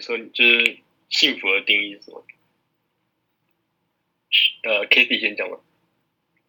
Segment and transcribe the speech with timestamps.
[0.00, 0.78] 说，就是
[1.08, 2.24] 幸福的定义是什么？
[4.62, 5.58] 呃，Kitty 先讲吧。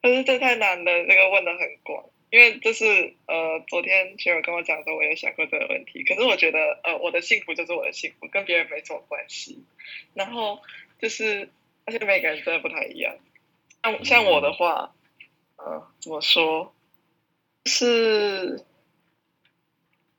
[0.02, 6.04] 可是这太难了，这个问的很广，因为这是呃，昨天学友跟我讲的时候，我也想过这个问题。
[6.04, 9.64] 可是我觉得，呃，我的幸福就是我的幸福，跟别人没什么关系。
[10.14, 10.62] 然后
[11.00, 11.50] 就是，
[11.86, 13.16] 而且每个人真的不太一样。
[13.84, 14.94] 像像我的话，
[15.58, 16.74] 呃，怎么说？
[17.66, 18.64] 是，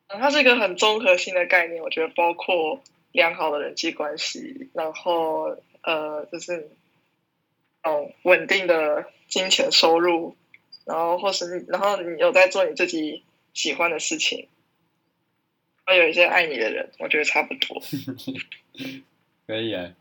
[0.06, 1.82] 呃，它是一个很综合性的概念。
[1.82, 2.82] 我觉得包括
[3.12, 6.70] 良好的人际关系，然后呃，就是。
[7.84, 10.37] 哦，稳定的金钱收入，
[10.84, 14.46] 然后或是然后你有在做你自己喜欢的事情，
[15.84, 17.82] 还有一些爱你的人，我觉得差不多。
[19.48, 19.95] 可以啊，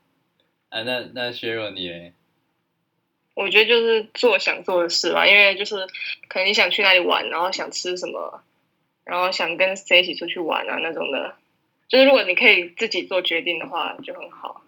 [0.70, 2.14] 啊，那那 Cheryl 你呢？
[3.34, 5.76] 我觉得就是做想做的事吧，因为就是
[6.28, 8.44] 可能你想去哪里玩，然后想吃什么，
[9.06, 11.36] 然后想跟谁一起出去玩啊那种的，
[11.92, 14.64] 就是如果你可以自己做决定的话，就很好。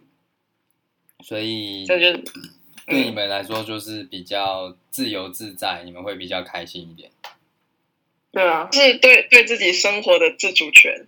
[1.23, 2.23] 所以这就是。
[2.85, 7.11] 对你们来说，就是比较自由自在，嗯、你们会比较开心一点。
[8.33, 11.07] 对啊，是对对自己生活的自主权。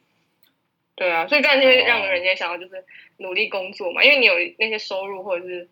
[0.95, 2.85] 对啊，所以这样就会让人家想要就是
[3.17, 5.67] 努力工作嘛，哦、因为你有那些收入或者是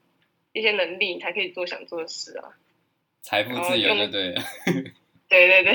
[0.51, 2.51] 一些能力，你才可以做想做的事啊。
[3.21, 4.43] 财富自由就对了。
[5.29, 5.73] 对对对。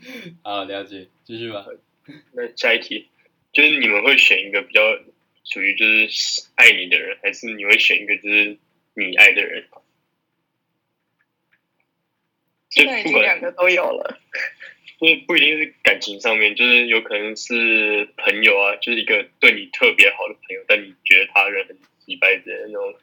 [0.42, 1.66] 好，了解，继续吧。
[2.32, 3.10] 那下一题，
[3.52, 4.80] 就是你们会选一个比较
[5.44, 8.58] 属于就是爱你的人，还是你会选一个就是？
[8.94, 9.66] 你爱的人，
[12.68, 14.20] 现在已经两个都有了。
[15.00, 22.94] 就是不一定是感情上面，就是有可能是朋友啊，就是一个对你特别好的朋友，但你觉得他人很奇怪的那种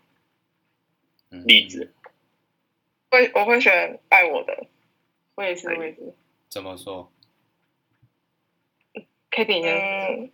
[1.47, 1.92] 例子。
[3.09, 4.67] 会，我会选爱我的。
[5.33, 6.14] 我也是，我也是。
[6.50, 7.11] 怎么说
[9.31, 9.72] ？Kitty 呢？
[9.72, 10.31] 嗯，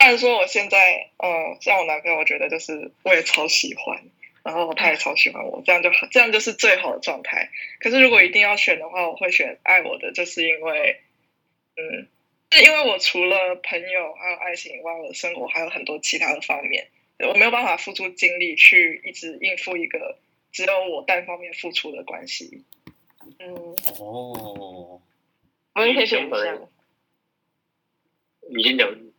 [0.00, 4.02] 按说我现在，嗯，像我男朋友，我觉得就是我也超喜欢。
[4.42, 7.50] 然后他也超喜欢我，这样就好，这样就是最好的状态。
[7.78, 10.98] 可是如果一定要选的话，我会选爱我的，就是因为，
[11.76, 12.08] 嗯，
[12.50, 16.88] 是因为我除了朋友还有爱情以外，我的生活还有很多其他的方面，
[17.18, 20.16] 我没有办法付出精力去一直应付一个
[20.52, 22.64] 只有我单方面付出的关系。
[23.40, 23.54] 嗯，
[23.98, 25.02] 哦，
[25.74, 26.58] 我们可以选一下。
[28.48, 29.09] 你先讲。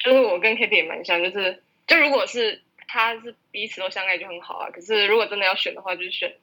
[0.00, 2.62] 就是我跟 Kitty 也蛮像，就是就如果是。
[2.92, 6.34] 他是彼此都相爱就很好啊，可是如果真的要选的话，就是选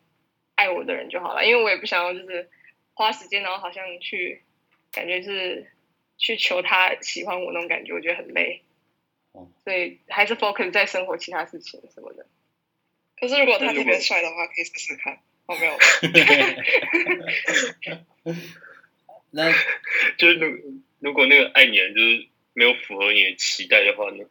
[0.55, 2.49] 爱我的人就好了，因为我也不想要就是
[2.93, 4.43] 花时间，然后好像去
[4.93, 5.69] 感觉是
[6.17, 8.63] 去求他喜欢我那种感觉，我觉得很累。
[9.33, 12.25] 哦，所以还是 focus 在生活其他事情什么的。
[13.19, 15.19] 可是如果他特别帅的话，可以试试看。
[15.47, 15.77] 哦，没有。
[19.31, 19.51] 那
[20.17, 24.23] 就是如如果那个爱你的人就是没有符合你的期待的话呢？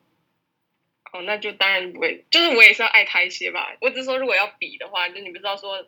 [1.12, 3.76] 哦，那就当然不会，就是我也是要爱他一些吧。
[3.80, 5.86] 我只是说，如果要比的话，就你不知道说，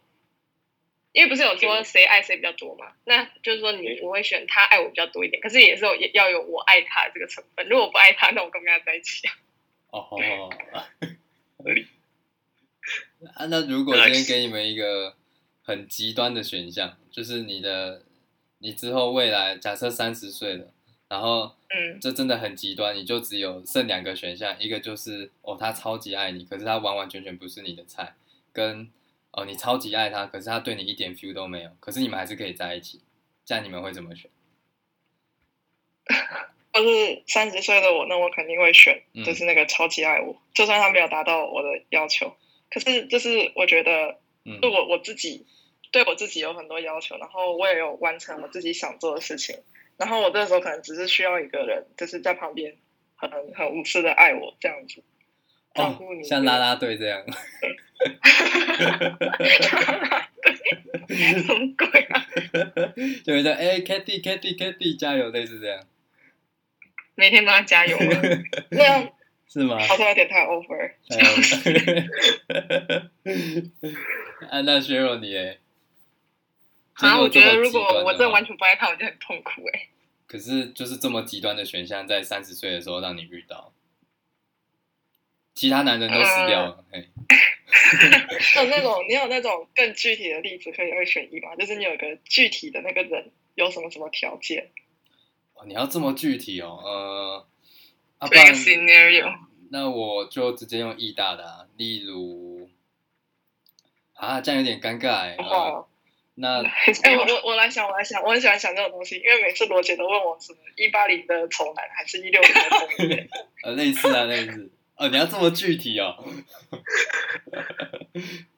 [1.11, 2.93] 因为不是有说谁爱谁比较多嘛？
[3.05, 7.69] 那就是说你我会选他爱我比较多一点，可是也是有也要有我爱他这个成分。
[7.69, 9.35] 如果不爱他，那我干嘛跟他在一起啊？
[9.91, 10.51] 哦哦，
[11.59, 11.89] 合理。
[13.35, 15.17] 啊，那如果今天给你们一个
[15.65, 18.05] 很极端的选项，就是你的
[18.59, 20.73] 你之后未来假设三十岁了。
[21.09, 28.15] 然后，嗯，这真的很极端，你就只有剩两个选项，一个就是哦，他超级爱你，可是他完完全全不是你的菜，
[28.53, 28.91] 跟
[29.31, 33.01] 哦，你超级爱他，可是他对你一点 feel 都没有，可是你们还是可以在一起，
[33.47, 34.31] 这样你们会怎么选？
[36.75, 42.37] 要是三十岁的我，那我肯定会选，就是那个超级爱我，嗯、就算他没有达到我的要求，
[42.71, 45.47] 可是就是我觉得，嗯，我我自己
[45.91, 49.57] 对我自己有很多要求，然后我也有完成我自己想做的事情。
[49.99, 52.77] 然后我这个时候可能只是需要一个人，就是在旁边
[53.17, 55.03] 很很无私的爱我这样子，
[55.75, 57.25] 照顾你，像啦啦队这样。
[61.09, 62.27] 什么鬼啊？
[63.25, 65.85] 就会说哎，Kitty Kitty Kitty 加油，类似这样。
[67.17, 68.21] 每天帮他加油吗？
[68.71, 69.13] 那样
[69.49, 69.79] 是吗？
[69.81, 70.93] 好像有点太 over。
[74.49, 75.59] 啊，那 Cheryl 你哎。
[77.01, 79.89] 啊，我觉得如果我真的完全不爱他，我就很痛苦哎、欸。
[80.27, 83.73] 可是就是这么极端的选项，在三十岁的时候让你遇到，
[85.55, 86.85] 其他男人都死掉了。
[88.57, 91.57] 有那种，你有那种更具体的例子可以二选一吗？
[91.57, 94.71] 就是你有个具体的那个人有什么什么条件？
[95.55, 97.47] 哦，你要这么具体哦，
[98.19, 99.35] 呃，这个 scenario，
[99.71, 102.69] 那我就直接用义大的、啊，例如，
[104.15, 105.37] 啊，这样有点尴尬哎。
[106.41, 106.63] 那
[107.03, 113.29] 哎，我我我来想，我来想，我很喜欢想这种东西，因为每次罗姐都问我什么一八零的丑男还是一六零的丑女。
[113.65, 114.71] 呃，类似啊，类似。
[114.95, 116.15] 哦，你要这么具体哦。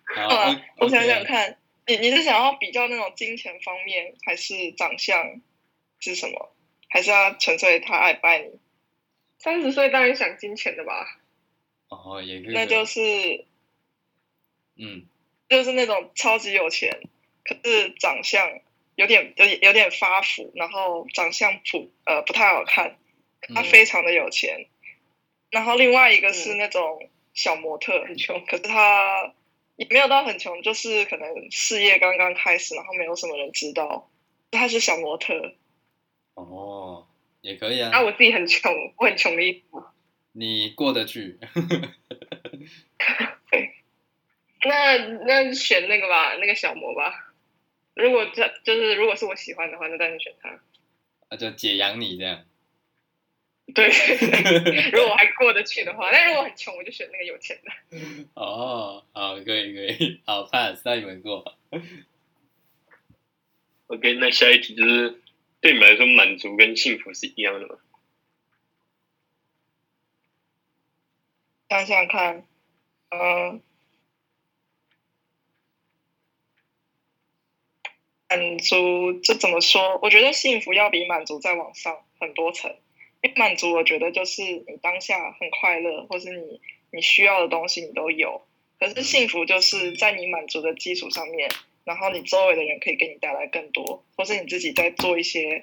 [0.05, 1.57] 好.我想想看，
[1.87, 5.41] 你你是想要比较那种金钱方面，还是长相
[6.01, 6.53] 是什么？
[6.91, 8.51] 还是要纯粹他爱不爱你？
[9.39, 11.19] 三十岁当然想金钱的吧。
[11.89, 12.53] 哦，也可以。
[12.53, 13.47] 那就是，
[14.77, 15.07] 嗯，
[15.49, 17.01] 就是那种超级有钱。
[17.51, 18.61] 可是长相
[18.95, 22.97] 有点有点有点发福，然后长相普呃不太好看，
[23.53, 24.57] 他非常的有钱。
[24.61, 24.67] 嗯、
[25.51, 29.35] 然后另外一个是那种小模特，很穷，可是他
[29.75, 34.09] 也没有到很穷，就是可能事业刚刚开始，然后没有什么人知道
[34.53, 35.57] 他是小模特。
[36.35, 37.09] 哦，
[37.41, 37.91] 也可以啊。
[37.93, 39.83] 啊，我自己很穷，我很穷的意思。
[40.31, 41.41] 你过得去。
[43.51, 43.75] 对。
[44.63, 47.27] 那那选那个吧，那个小模吧。
[47.95, 50.61] 如果这就是如果是我喜欢的话，那当然选他。
[51.29, 52.45] 那就解养你这样。
[53.73, 53.89] 对，
[54.91, 57.71] 如果我还过得去的话，但如果很穷，我就选那个有钱的。
[58.35, 61.57] 哦，好，可以可以， 好 pass，让你们过。
[63.87, 65.21] OK，那下一题就是
[65.61, 67.77] 对你们来说，满足跟幸福是一样的吗？
[71.69, 72.45] 想想看，
[73.11, 73.61] 嗯、呃。
[78.31, 79.99] 满足这怎么说？
[80.01, 82.75] 我觉得幸福要比满足再往上很多层。
[83.23, 86.61] 因为满足，我觉得就是你当下很快乐，或是你
[86.91, 88.41] 你需要的东西你都有。
[88.79, 91.51] 可是幸福就是在你满足的基础上面，
[91.85, 95.63] 然后你周围的人可以给你带来更多，或是你自己在做一些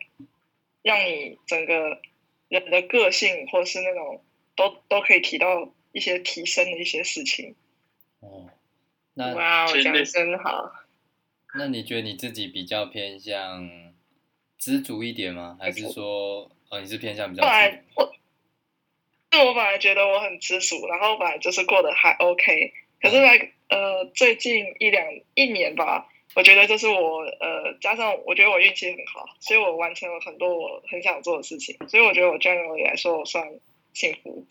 [0.84, 2.00] 让你整个
[2.48, 4.22] 人的个性，或是那种
[4.56, 7.56] 都都可以提到一些提升的一些事情。
[8.20, 8.52] 哦，
[9.16, 10.72] 那哇，我讲的真好。
[11.56, 13.94] 那你觉得你自己比较偏向
[14.58, 15.58] 知足一点吗？
[15.60, 17.44] 还是说，哦，你是偏向比较？
[17.44, 18.14] 本来我，
[19.32, 22.74] 就我本来觉得我很知足，然后本来就是过得还 OK。
[23.02, 25.06] 可是来，呃，最近一两
[25.36, 31.78] 一年吧，我觉得就是我，呃，加上我觉得我运气很好，所以我完成了很多我很想做的事情。
[31.88, 33.48] 所以我觉得我 generally 来说，我算
[33.94, 34.46] 幸福，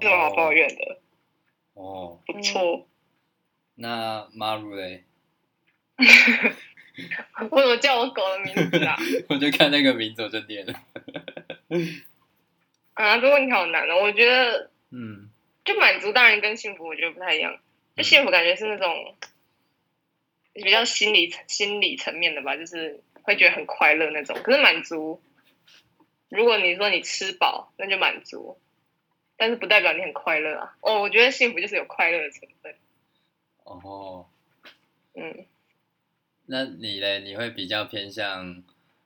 [0.00, 0.98] 没什么好抱怨的。
[1.74, 2.86] 哦，不错。
[3.74, 5.04] 那 Maru 嘞？
[7.50, 8.96] 为什么叫我狗的名字啊？
[9.28, 10.74] 我就看那个名字我就念了。
[12.94, 14.02] 啊，这问题好难哦。
[14.02, 15.28] 我觉得，嗯，
[15.64, 17.58] 就满足当然跟幸福我觉得不太一样。
[17.94, 19.14] 就幸福感觉是那种
[20.52, 24.38] 比较心理心理层面的吧，就是会觉得很快乐那种。
[24.42, 25.22] 可是满足，
[26.30, 28.58] 如果你说你吃饱，那就满足，
[29.36, 30.76] 但是不代表你很快乐啊。
[30.80, 32.74] 哦，我觉得幸福就是有快乐的成分。
[33.64, 34.26] 哦，
[35.14, 35.46] 嗯。
[36.48, 37.20] 那你嘞？
[37.20, 38.62] 你会比较偏向，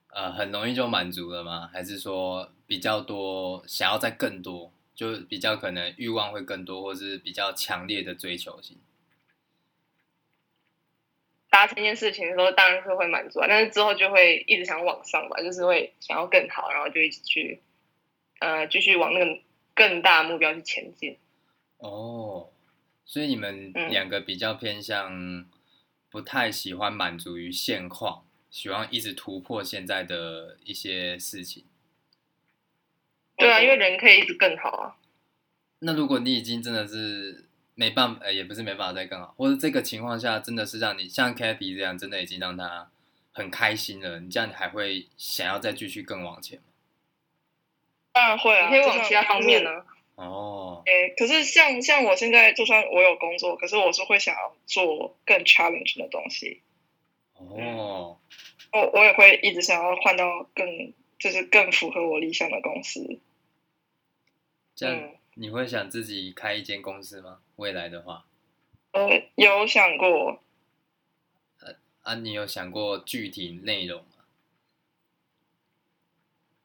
[0.09, 1.71] 呃，很容易就满足了吗？
[1.73, 8.77] 还是说比较多想要再更多，就比较可能欲望会更多，或是比较强烈的追求性？
[11.49, 17.63] 达成一件事情的时候，当然是会满足啊，但是之后就会一直想往上吧，就是会想要更好，然后就一直去，
[18.41, 19.41] 呃，继续往那个
[19.75, 21.17] 更大目标去前进。
[21.79, 22.51] 哦，
[23.07, 25.09] 所以你们两个比较偏向。
[25.11, 25.47] 嗯
[26.11, 31.65] 不太喜欢满足于现况，喜欢一直突破现在的一些事情。
[33.37, 34.97] 对啊，因为人可以一直更好啊。
[35.79, 42.91] 那如果你已经真的是没办法，呃，也不是没办法再更好，或者这个情况下真的是让你像 Kathy 这样，真的已经让他
[43.33, 46.65] 很开心了，你这样你还会想要再继续更往前吗？
[48.13, 49.71] 当然会啊，你可以往其他方面呢。
[50.21, 56.61] 哦，哎、欸，可是像像我现在，就算我有工作，可是我是会想要做更 challenge 的东西。
[57.33, 58.19] 哦，
[58.71, 63.19] 我我也会一直想要换到更就是更符合我理想的公司。
[64.75, 67.39] 这样你会想自己开一间公司吗？
[67.57, 68.27] 未来的话？
[68.93, 70.43] 呃，有想过。
[71.61, 74.07] 呃啊，你有想过具体内容吗？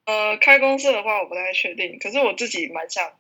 [0.04, 1.98] 呃，开公司的话，我不太确定。
[2.00, 3.18] 可是我自己蛮想。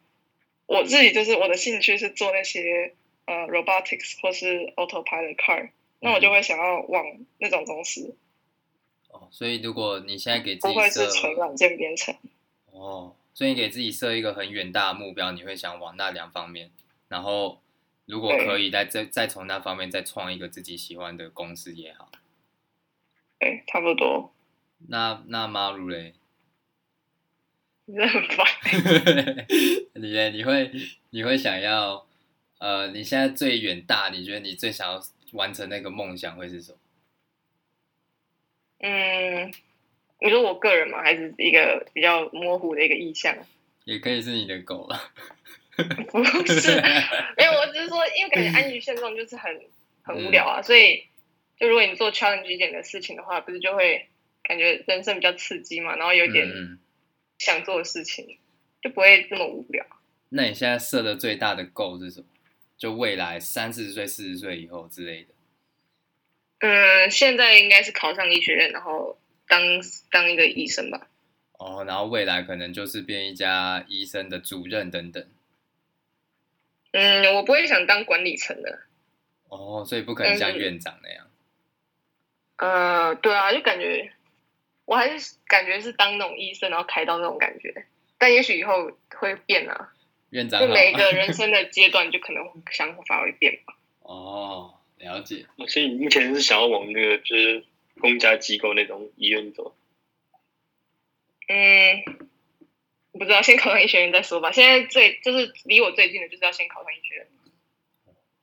[0.67, 2.93] 我自己就是我的兴趣是做那些
[3.25, 5.69] 呃 robotics 或是 autopilot car，
[5.99, 7.05] 那我就会想要往
[7.37, 8.15] 那种公司。
[9.09, 12.15] 哦，所以如果你现在给自己设，不会是纯软件编程。
[12.71, 16.71] 哦，所以你给自己设一个很远大的目标，你会想往那两方面，
[17.07, 17.61] 然后
[18.05, 22.09] 如果可以再再再从那方面再创一个自己喜欢的公司也好。
[23.39, 24.33] 对，差不多。
[24.87, 26.15] 那那 Maru 嘞？
[27.87, 28.45] 你很烦。
[29.93, 30.29] 你呢？
[30.31, 30.71] 你会
[31.11, 32.05] 你会想要
[32.59, 35.01] 呃，你现在最远大，你觉得你最想要
[35.33, 36.77] 完成那个梦想会是什么？
[38.79, 39.53] 嗯，
[40.19, 41.01] 你说我个人吗？
[41.01, 43.35] 还是一个比较模糊的一个意向？
[43.85, 44.99] 也可以是你的狗了。
[46.07, 46.81] 不是，
[47.37, 49.61] 没有，我只是说，因为感觉安于现状就是很
[50.01, 51.03] 很无聊啊，嗯、所以
[51.59, 54.07] 就如果你做 challenge 一点的事情的话，不是就会
[54.41, 56.47] 感觉人生比较刺激嘛，然后有点
[57.37, 58.37] 想做的事情，嗯、
[58.81, 59.85] 就不会这么无聊。
[60.29, 62.27] 那你现在设的最大的 goal 是什么？
[62.77, 65.33] 就未来三四十岁、四十岁以后之类的。
[66.59, 69.61] 嗯，现在应该是考上医学院，然后当
[70.11, 71.07] 当一个医生吧。
[71.53, 75.25] 哦，然后未来可能就是变一家医生的主任等等。
[76.91, 78.81] 嗯，我不会想当管理层的。
[79.47, 81.27] 哦，所以不可能像院长那样。
[82.57, 84.11] 嗯、呃，对啊，就感觉
[84.85, 87.85] 我还是感觉是当那种医生，然后开刀那种感觉。
[88.17, 89.93] 但也许以后会变啊。
[90.29, 93.75] 院长，就每一个人 生的阶段，就可能想法会变吧。
[94.01, 95.45] 哦，了解。
[95.67, 97.63] 所以你目前是想要往那个就是
[97.99, 99.75] 公家机构那种医院走？
[101.47, 102.27] 嗯。
[103.17, 104.51] 不知道，先考上医学院再说吧。
[104.51, 107.27] 现在最就是离我最近的，就是要先考上医学院。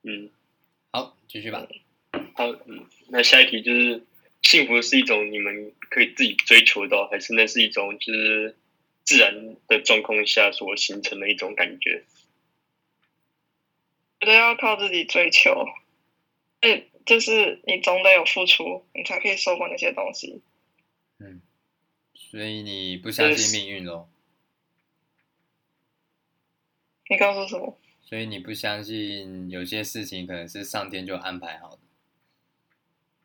[0.04, 0.30] 嗯，
[0.90, 1.68] 好，继续吧。
[2.34, 4.02] 好，嗯，那下一题就是：
[4.42, 8.56] 幸福是一种你们可以自己追求到，还是那是一种就是
[9.04, 12.04] 自然的状况下所形成的一种感觉？
[14.20, 15.66] 觉得要靠自己追求，
[16.60, 20.42] 嗯，就是你总得有付出，你才可以收获那些东西。
[21.18, 21.40] 嗯，
[22.14, 24.08] 所以你不相信命运喽？
[27.08, 27.76] 你告诉什么？
[28.04, 31.81] 所以你不相信有些事情可能是上天就安排好的？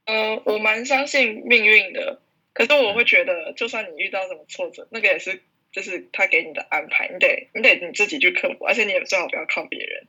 [0.07, 2.21] 呃，我蛮相信命运的，
[2.53, 10.07] 可是我会觉得，就算你遇到什么挫折，那个也是就是他给你的安排，你得你得你自己去克服，而且你也最好不要靠别人。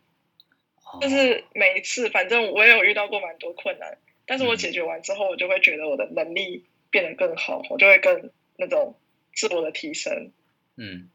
[0.85, 8.95] 哦、就是每一次，反正我也有遇到过蛮多困难，但是我解决完之后，我就会觉得我的能力变得更好，我就会更那种
[9.35, 10.31] 自我的提升。
[10.77, 11.11] 嗯。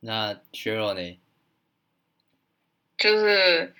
[0.00, 1.18] 那削弱呢？
[2.98, 3.74] 就是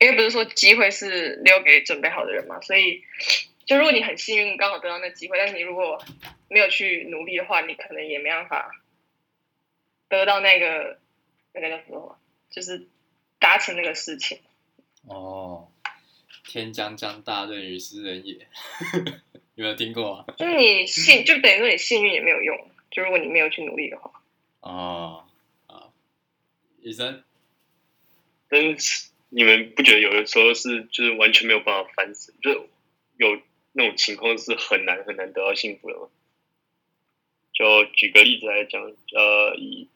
[0.00, 3.04] 因为不是说机会是留给准备好的人嘛，所以
[3.66, 6.02] 就如果你很幸运刚好得到那机会，但是你如果
[6.48, 8.72] 没有去努力的话，你可能也没办法
[10.08, 10.98] 得到那个
[11.52, 12.18] 那个叫什么，
[12.50, 12.88] 就是
[13.38, 14.40] 达成那个事情。
[15.06, 15.70] 哦，
[16.44, 18.34] 天将降大任于斯人也，
[19.54, 20.24] 有没有听过啊？
[20.38, 24.10] 就是你幸，就等于说你幸运也没有用，就如果你没有去努力的话。
[24.60, 25.24] 哦。
[25.66, 25.92] 啊
[26.82, 27.22] 医生，
[28.48, 32.68] 但是你们不觉得有的时候是就是完全没有办法翻身，就
[33.16, 33.40] 有
[33.72, 36.08] 那种情况是很难很难得到幸福的吗？
[37.52, 39.88] 就举个例子来讲，呃，以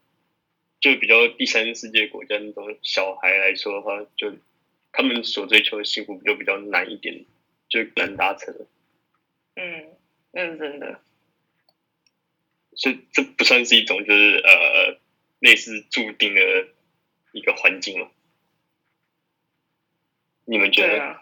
[0.81, 4.33] 就比较第三世界国家那种小孩来说的话，就
[4.93, 7.25] 他们所追求的幸福就比较难一点，
[7.69, 8.55] 就难达成。
[9.57, 9.87] 嗯，
[10.33, 11.00] 那是真的。
[12.76, 14.99] 所以这不算是一种就是呃
[15.41, 16.69] 类似注定的。
[17.37, 18.12] 一个环境了，
[20.45, 21.17] 你们觉得？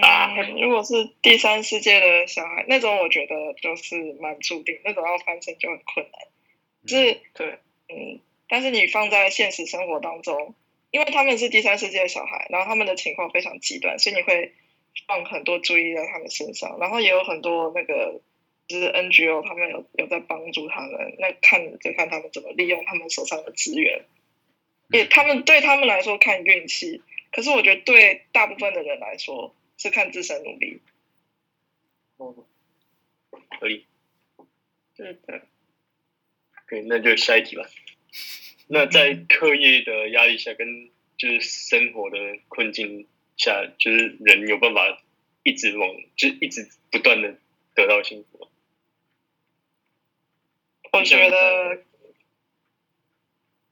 [0.00, 6.20] 啊，嗯，如果是第三世界的小孩，那种我觉得就是蛮注定，那种要翻身就很困难。
[6.86, 10.54] 是，对，嗯，但是你放在现实生活当中，
[10.90, 14.52] 因为他们是第三世界的小孩，然后他们的情况非常极端，所以你会
[15.06, 18.20] 放很多注意在他们身上，然后也有很多那个。
[18.68, 24.04] 就是 NGO，他们有有在帮助他们，那看就看他们怎么利用他们手上的资源。
[24.90, 27.02] 也他们对他们来说看运气，
[27.32, 30.80] 可是我觉得对大部分的人来说是看自身努力。
[32.16, 32.34] 哦，
[33.60, 33.86] 可以。
[34.96, 35.42] 对的。
[36.66, 37.64] 可以，那就下一题吧。
[38.66, 42.18] 那在课业的压力下，跟就是生活的
[42.48, 45.02] 困境下，就是人有办法
[45.42, 47.38] 一直往，就是一直不断的
[47.74, 48.48] 得到幸福。
[50.92, 51.82] 我觉得，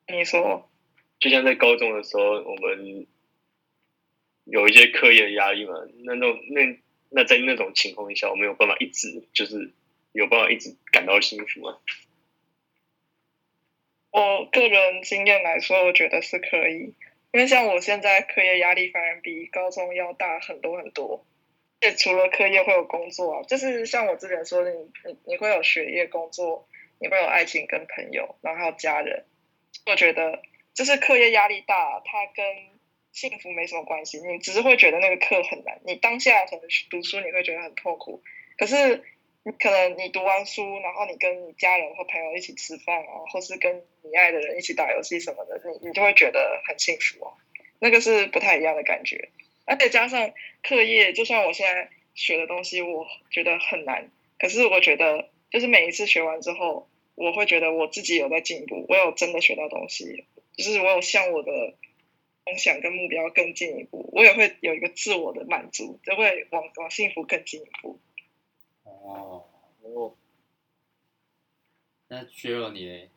[0.08, 0.70] 你说，
[1.18, 3.06] 就像在高中的时候，我们
[4.44, 6.78] 有一些课业的压力嘛，那种那
[7.10, 9.72] 那在那种情况下，我没有办法一直就是
[10.12, 11.78] 有办法一直感到幸福啊。
[14.10, 16.94] 我个人经验来说，我觉得是可以，
[17.32, 21.24] 因为像我现在课业压力反而比高中要大很多很多。
[21.80, 26.68] 而且除了课业会有工作啊，就是像我之前说的，你你会有学业工作。
[26.98, 29.26] 你会有爱情跟朋友，然后还有家人。
[29.84, 30.40] 我觉得
[30.76, 32.44] 就是课业压力大，它跟
[33.10, 34.18] 幸福没什么关系。
[34.18, 35.80] 你只是会觉得那个课很难。
[35.86, 38.22] 你当下可能读书你会觉得很痛苦，
[38.58, 39.02] 可是
[39.42, 47.32] 你可能你读完书，然后你跟你家人或朋友一起吃饭啊，或是跟你爱的人一起打游戏什么的，你你就会觉得很幸福哦。
[47.78, 49.30] 那个是不太一样的感觉。
[49.64, 50.30] 而且加上
[50.62, 61.50] 课业，就算我现在学的东西我觉得很难，可是我觉得就是每一次学完之后，我会觉得我自己有在进步，我有真的学到东西，就是我有向我的
[62.44, 68.00] 梦想跟目标更进一步，我也会有一个自我的满足，就会往往幸福更进一步。
[68.84, 69.44] 哦
[69.82, 70.14] 哦，
[72.08, 73.08] 那削弱你呢？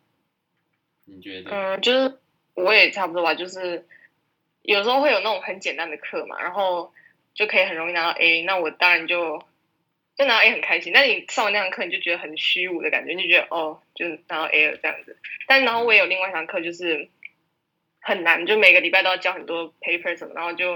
[1.06, 1.52] 你觉得？
[1.52, 2.20] 嗯，就是
[2.56, 3.88] 我也差不多吧，就是
[4.62, 6.94] 有时候会有那种很简单的课嘛，然后
[7.34, 9.44] 就可以很容易拿到 A，那我当然就
[10.16, 10.92] 就拿到 A 很开心。
[10.94, 15.18] 但你上完那堂课，你就觉得很虚无的感觉，你就觉得哦，就是拿到 A 了这样子。
[15.48, 17.10] 但然后我也有另外一堂课，就是
[18.00, 20.74] 很难，就每个礼拜都要交很多 paper 什么，然后就，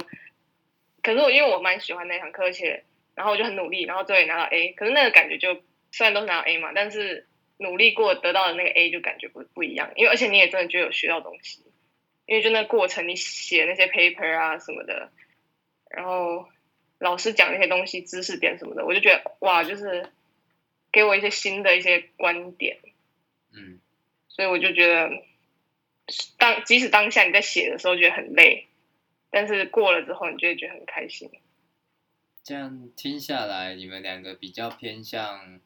[1.02, 2.84] 可是我因为我蛮喜欢那堂课，而且
[3.16, 4.74] 然后我就很努力，然后最后也拿到 A。
[4.74, 5.62] 可是那个感觉就
[5.92, 7.28] 虽然都是拿到 A 嘛，但是。
[7.58, 11.64] 努力过得到的那个 A 就感觉不不一样，因为而且你也真的觉得有学到东西，
[12.26, 15.12] 因为就那过程你写那些 paper 啊什么的，
[15.90, 16.50] 然后
[16.98, 20.10] 老师讲那些东西知识点什么的，我就觉得哇，就是
[20.92, 22.80] 给我一些新的一些观点，
[23.54, 23.80] 嗯，
[24.28, 25.12] 所以我就觉得
[26.38, 28.68] 当即使当下你在写的时候觉得很累，
[29.30, 31.30] 但是过了之后你就会觉得很开心。
[32.44, 35.60] 这样听下来，你们两个比较偏向。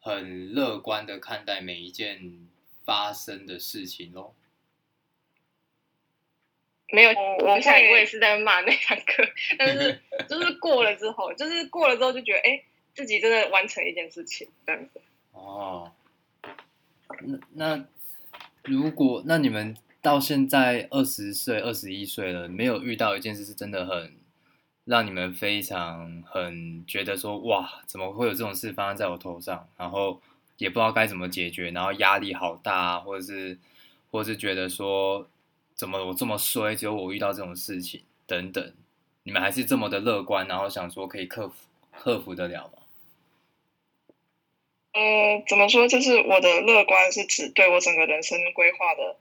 [0.00, 2.48] 很乐观的看待每一件
[2.84, 4.32] 发生的事情哦。
[6.90, 12.62] 没有，我下一位是在骂那堂课， 但是就是过了之后，就是过了之后就觉得，哎，
[12.94, 15.00] 自己真的完成一件事情这样子。
[15.32, 15.92] 哦，
[17.20, 17.86] 那那
[18.68, 24.12] 如果那你们到现在二十岁、二十一岁了，没有遇到一件事是真的很。
[24.84, 29.68] 让你们非常很觉得说哇，怎么会有这种事发生在我头上？
[29.76, 30.18] 然后
[30.56, 33.58] 也不知道该怎么解决，然后压力好大，或者是，
[34.10, 35.28] 或者是觉得说
[35.74, 38.72] 怎么我这么衰，只有我遇到这种事情等等。
[39.24, 41.54] 你们还是这么的乐观，然后想说可以克服
[41.92, 42.77] 克服得了？
[44.98, 45.86] 呃，怎么说？
[45.86, 49.16] 就是我的乐观是指对我整个人生规划的。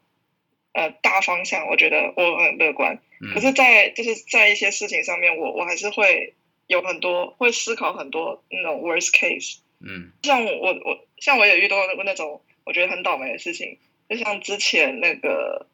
[0.73, 6.35] 呃，大方向我觉得我很乐观，嗯、可是在，在就是在一些事情上面，我我还是会
[6.67, 9.57] 有很多会思考很多那种 worst case。
[9.79, 15.65] 嗯，像我我像我也遇到过那种我觉得很倒霉的事情，就像之前那个，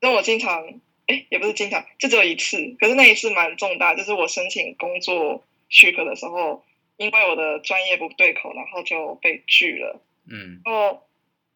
[0.00, 6.62] 因为我经常哎也不是经常，就只有一次，可是那一次蛮重大，就是我申请工作许可的时候，
[6.96, 10.00] 因为我的专业不对口，然后就被拒了。
[10.30, 11.02] 嗯，然后。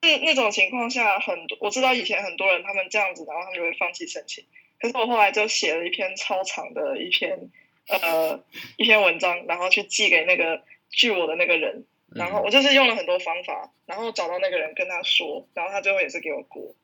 [0.03, 4.43] 是那种情况下，很多我知道以前很多人他们这样子，然后他们就会放弃申请。
[4.81, 7.51] 可是我后来就写了一篇超长的一篇
[7.87, 8.43] 呃
[8.79, 16.75] 一篇文章，然后去寄给那个拒我的那个人，然后我就是用了很多方法，然后找到那个人跟他说，然后他最后也是给我过。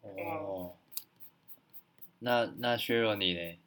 [0.00, 0.74] 哦，
[2.20, 3.58] 那那削弱你呢？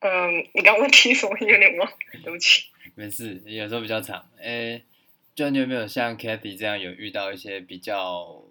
[0.00, 1.36] 嗯，你刚问题什么？
[1.40, 2.64] 有点忘，对不起。
[2.94, 4.28] 没事，有时候比较长。
[4.38, 4.84] 诶。
[5.34, 8.42] 就你有没有像 Kathy 这样有遇到一些比较，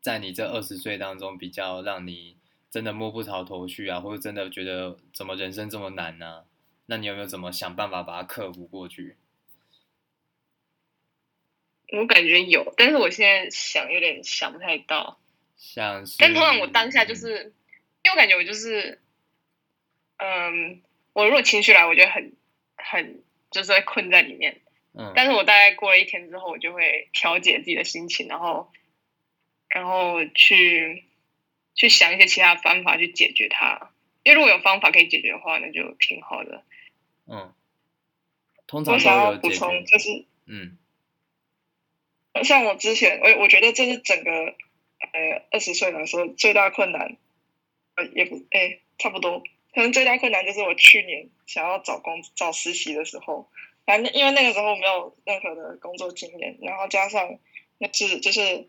[0.00, 2.36] 在你这二十岁当中比较让你
[2.70, 6.44] 真的摸不着头绪啊，或者真的觉得怎么人生这么难呢、啊？
[6.86, 9.16] 那你有没有怎么想办法把它克服过去？
[11.90, 15.18] 我感觉有，但是我现在想有点想不太到。
[15.56, 17.54] 像是，但通常我当下就是，嗯、
[18.04, 19.00] 因为我感觉我就是，
[20.18, 20.80] 嗯，
[21.16, 22.34] 我如果情绪来，我觉得很
[22.76, 24.60] 很就是会困在里面。
[24.92, 28.70] 嗯，但是我大概过了一天之后，我就会调节自己的心情，然后，
[29.68, 31.04] 然后去
[31.74, 33.92] 去想一些其他方法去解决它。
[34.24, 36.62] 因为如果有方法可以解决的话，那就挺好的。
[37.26, 37.54] 嗯，
[38.66, 40.76] 通常我想要补充就是，嗯，
[42.44, 47.16] 像我之前，我我觉得这是整个呃二十岁来说最大困难，
[47.94, 49.42] 呃也不哎差不多，
[49.76, 53.46] 可能最大困难就是我去年想要找工找实习的时候。
[53.84, 57.38] 反正因为那个时候没有任何的工作经验，然后加上
[57.76, 58.68] 那是就是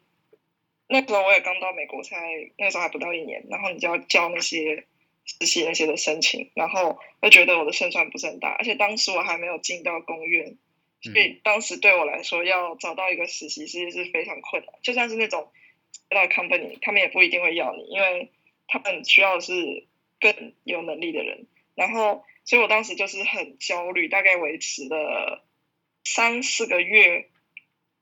[0.87, 2.17] 那时候我也刚到美国才，
[2.57, 4.85] 那个时候还不到一年，然后你就要交那些
[5.25, 10.55] 实习那些的申请，然后我觉得我的胜算不是很大，而且当时我还没有进到公院，
[11.01, 15.49] 所以当时对我来说要找到一个实习其实是非常困难，就算是那种
[16.09, 18.29] 大 company，他们也不一定会要你，因为
[18.67, 19.85] 他们需要的是
[20.19, 22.23] 更有能力的人，然后。
[22.49, 25.43] 所以我当时就是很焦虑，大概维持了
[26.05, 27.27] 三四个月。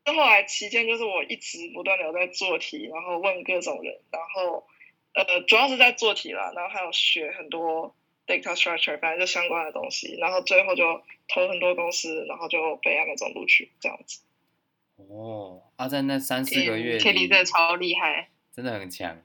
[0.04, 4.68] 到后来期间，就是我一直不断的在做题，然后问各种人，然后
[5.16, 7.96] 呃，主要是在做题啦，然后还有学很多
[8.28, 14.22] data structure，反正就相关的东西，然后最后就投很多公司，然后就被那种录取这样子。
[14.98, 19.20] 哦，啊，在那三四个月里，天，天真的超厉害，真的很强。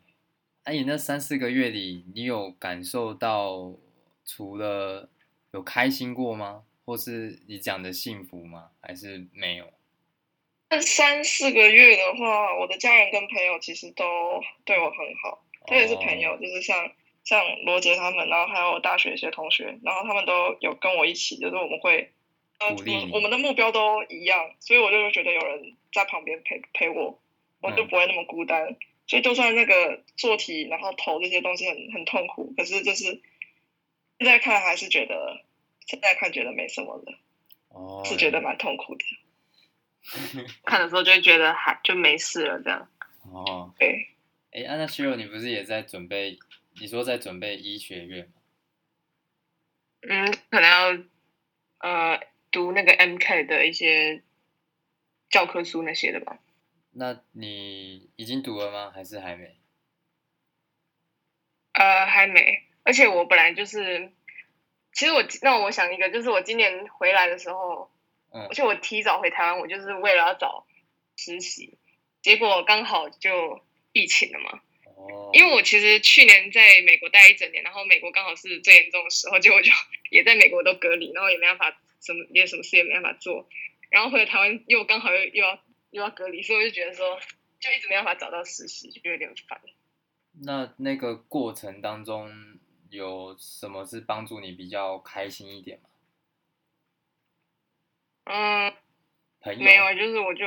[0.65, 3.73] 哎、啊，你那三四个月里，你有感受到
[4.25, 5.09] 除了
[5.53, 6.65] 有开心过吗？
[6.85, 8.71] 或是你讲的幸福吗？
[8.81, 9.73] 还是没有？
[10.69, 14.05] 那三四个月的话，我的家人跟朋友其实都
[14.65, 16.93] 对我很好，特别是朋友，就是像
[17.25, 22.13] 像罗杰他们，然后还有我大学一些同学，然后他们都有跟我一起，就是我们会
[22.59, 22.69] 呃，
[23.13, 27.19] 我们的目标都一样，所以我就觉得有人在旁边陪陪我，
[27.63, 28.65] 我就不会那么孤单。
[28.69, 28.77] 嗯、
[29.11, 33.21] 所以就算那个做题然后投这些东西很很痛苦，可是就是现
[34.21, 35.45] 在看还是觉得，
[35.85, 37.19] 现在看觉得没什么了，
[37.71, 39.05] 哦，是觉得蛮痛苦的。
[40.65, 42.89] 看的时候就会觉得还就没事了，这样。
[43.23, 44.11] 哦，对。
[44.53, 46.39] 哎，安娜西罗，你不是也在准备？
[46.81, 48.33] 你说在准备医学院吗？
[50.03, 51.03] 嗯，可能要
[51.79, 52.21] 呃
[52.53, 54.23] 读那个 MCAT 的一些
[55.29, 56.39] 教科书那些的吧。
[57.01, 58.93] 那你已经读了吗？
[58.95, 59.57] 还是还没？
[61.73, 62.63] 呃，还没。
[62.83, 64.13] 而且我本来就是，
[64.93, 67.91] 其实我那我想一个，就是我今年回来的时候。
[68.33, 70.67] 嗯，而且我提早回台湾，我就是为了要找
[71.17, 71.79] 实习，
[72.21, 74.61] 结果刚好就疫情了嘛。
[74.85, 75.31] 哦。
[75.33, 79.73] 因为我其实去年在美国待一整年，然后美国刚好是最严重的时候，结果就
[80.13, 83.49] 也在美国都隔离，然后也没办法什么，也什么事也没办法做。
[83.89, 85.59] 然后回来台湾又刚好又又要
[85.91, 87.19] 又要隔离，所以我就觉得说，
[87.59, 89.61] 就一直没办法找到实习，就有点烦。
[90.45, 92.31] 那那个过程当中
[92.89, 95.89] 有什么是帮助你比较开心一点吗？
[98.25, 98.73] 嗯，
[99.41, 100.47] 朋友没有，就是我就，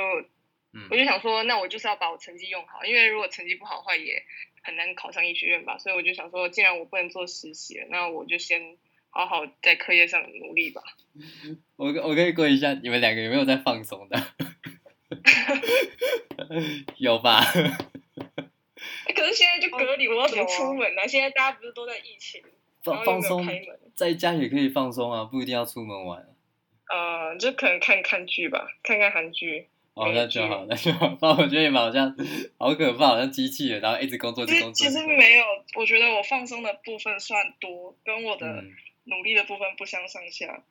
[0.72, 4.24] 嗯，我就想说，那我就是要把我成绩用好，因为如果成绩不好的话，也
[4.62, 5.78] 很难考上医学院吧。
[5.78, 8.78] 所以我就想说，既然我不能做实习了，那我就先
[9.10, 10.82] 好好在课业上努力吧。
[11.76, 14.18] 我我可以问一下，你们两个有没有在放松的？
[16.98, 17.42] 有吧？
[19.16, 21.04] 可是现在就隔离，我要怎么出门呢？
[21.04, 21.08] 啊？
[21.08, 22.42] 现在大家不是都在疫情，
[22.84, 23.48] 放放松，
[23.96, 26.26] 在家也可以放松啊，不一定要出门玩。
[26.90, 29.70] 呃，就可能看看剧吧，看看韩剧。
[29.94, 31.08] 哦，那就好，那就好。
[31.22, 32.16] 不然我觉得你们好像
[32.58, 34.74] 好可怕，好像机器人，然后一直工作，一直工作。
[34.74, 35.46] 其实没有，
[35.76, 38.64] 我觉得我放松的部分算多，跟我的
[39.04, 40.64] 努力的部分不相上下。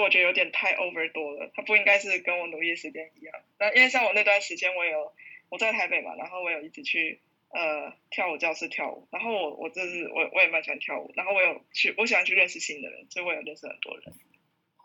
[0.00, 3.34] 我觉得有点太 over 多了，它不应该是跟我努力的时间一样。
[3.58, 5.12] 那因为像我那段时间，我有
[5.48, 14.14] 我在台北嘛，然后我有一直去呃跳舞教室跳舞，然后我我就是我我也蛮喜欢跳舞，然后我有去我喜欢去认识新的人，所以我有认识很多人。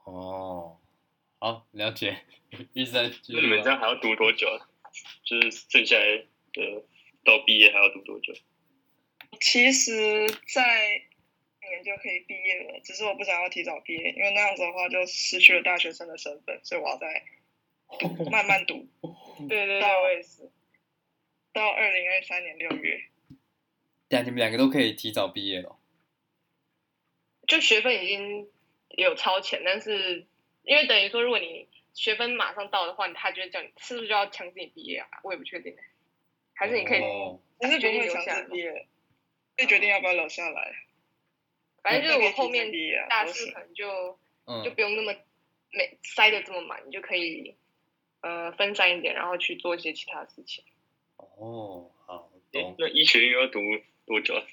[0.05, 0.79] 哦，
[1.39, 2.17] 好了解。
[2.73, 4.69] 医生，那你们这样还要读多久啊？
[5.23, 6.83] 就是剩下来的
[7.23, 8.33] 到毕业还要读多久？
[9.41, 11.06] 其实，在一
[11.69, 17.23] 年就可以毕业了，只是我不想要提早毕业，因为那样子的话就失去了大学生的身份，所以我要再
[17.99, 18.87] 读，慢慢读。
[19.47, 20.49] 对对对，我也是。
[21.53, 23.01] 到二零二三年六月。
[24.09, 25.77] 对啊，你们两个都可以提早毕业了。
[27.47, 28.49] 就学分已经。
[28.97, 30.25] 有超前，但是
[30.63, 35.07] 因为等于说，如果你学分马上到的话，他就会叫你是不是就要强制你毕业啊？
[35.23, 35.75] 我也不确定，
[36.55, 37.01] 还是你可以，
[37.61, 40.73] 还是决定留下来，可以决定要不要留下来。
[41.87, 42.71] 反正就是我后面
[43.07, 44.19] 大四可能就
[44.63, 45.13] 就不用那么
[45.71, 47.55] 每塞的这么满，你就可以
[48.21, 50.63] 呃分散一点，然后去做一些其他事情。
[51.15, 52.31] 哦，好，
[52.77, 53.59] 那医学院要读
[54.05, 54.43] 多久？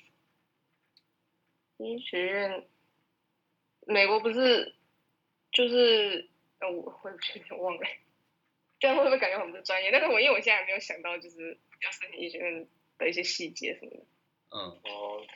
[1.79, 2.66] 医学院。
[3.87, 4.75] 美国不是，
[5.53, 7.87] 就是，呃，我会不会有点忘了？
[8.81, 9.90] 这样会不会感觉很不专业？
[9.92, 12.66] 但是我因为我现在还没有想到，就是要申请医学院
[12.97, 13.99] 的一些细节什么的。
[14.53, 15.27] 嗯，哦，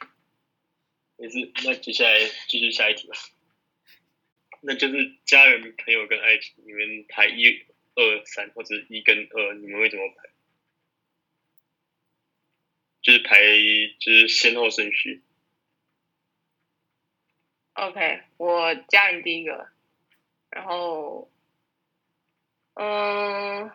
[1.18, 1.52] 也是。
[1.64, 3.14] 那接下来继续下一题吧。
[4.60, 10.30] 那就是家人、朋友跟爱情，你们排一、二、三，或者一跟二，你们会怎么排？
[13.02, 13.36] 就是排，
[14.00, 15.22] 就是先后顺序。
[17.74, 19.68] OK，我家人第一个，
[20.50, 21.30] 然后，
[22.74, 23.70] 嗯，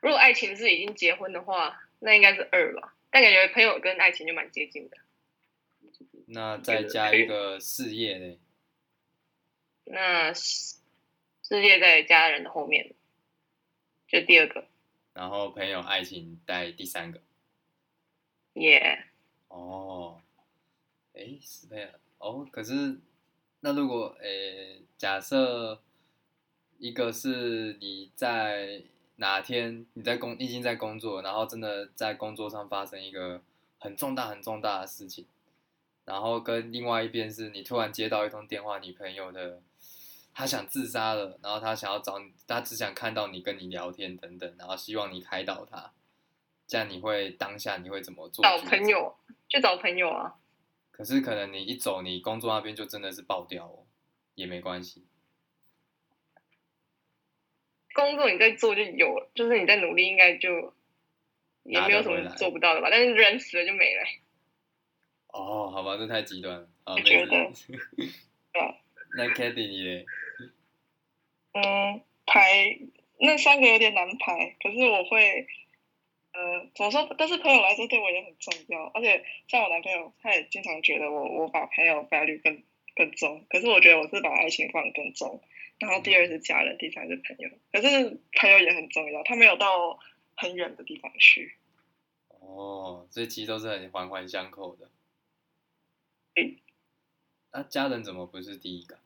[0.00, 2.96] 如果爱情是已经结婚的话，那应该是二吧。
[3.10, 4.96] 但感觉朋友跟爱情就蛮接近的。
[6.34, 8.38] 那再加一个事业嘞？
[9.84, 12.92] 那事业在家人的后面，
[14.08, 14.66] 就第二个。
[15.12, 17.20] 然后朋友、爱情带第三个。
[18.54, 19.04] 耶。
[19.46, 20.20] 哦。
[21.12, 21.88] 哎，是这样。
[22.18, 22.98] 哦，可是
[23.60, 25.80] 那如果诶，假设
[26.78, 28.82] 一个是你在
[29.16, 33.40] 哪天你在工已经在工作，然后真的在工作上发生一个
[33.78, 35.24] 很重大很重大的事情，
[36.04, 39.62] 然后跟另外一边是你突然接到一通电话，你朋友的
[40.34, 45.92] 他想自杀了，然后他想要找你，他只想看到你跟你聊天等等，然后希望你开导他，
[46.66, 48.44] 这样你会当下你会怎么做？
[48.44, 49.16] 找朋友，
[49.48, 50.34] 去找朋友啊。
[50.90, 53.86] 可是可能你一走，你工作那边就真的是爆掉哦，
[54.34, 55.04] 也没关系。
[57.94, 60.74] 工作你在做就有，就是你在努力，应该就
[61.62, 62.88] 也没有什么做不到的吧。
[62.90, 64.02] 但是人死了就没了。
[65.34, 66.68] 哦，好吧，这太极端了。
[66.84, 67.34] 啊，我觉得。
[69.16, 70.06] 那 Katie 你嘞？
[71.52, 72.78] 嗯，排
[73.18, 75.46] 那三个有点难排，可是我会，
[76.32, 77.14] 呃，怎么说？
[77.18, 82.62] 但是朋友来说对我也很重要，而且像我男朋友，他也经常觉得我我把朋友 value 更
[82.96, 85.40] 更重，可是我觉得我是把爱情放更重。
[85.78, 87.50] 然后第二是家人，第三是朋友。
[87.72, 89.98] 可是朋友也很重要，他没有到
[90.36, 91.56] 很远的地方去。
[92.40, 94.90] 哦，这其实都是很环环相扣的。
[97.54, 97.60] 嗯。
[97.60, 98.98] 那家人怎么不是第一个？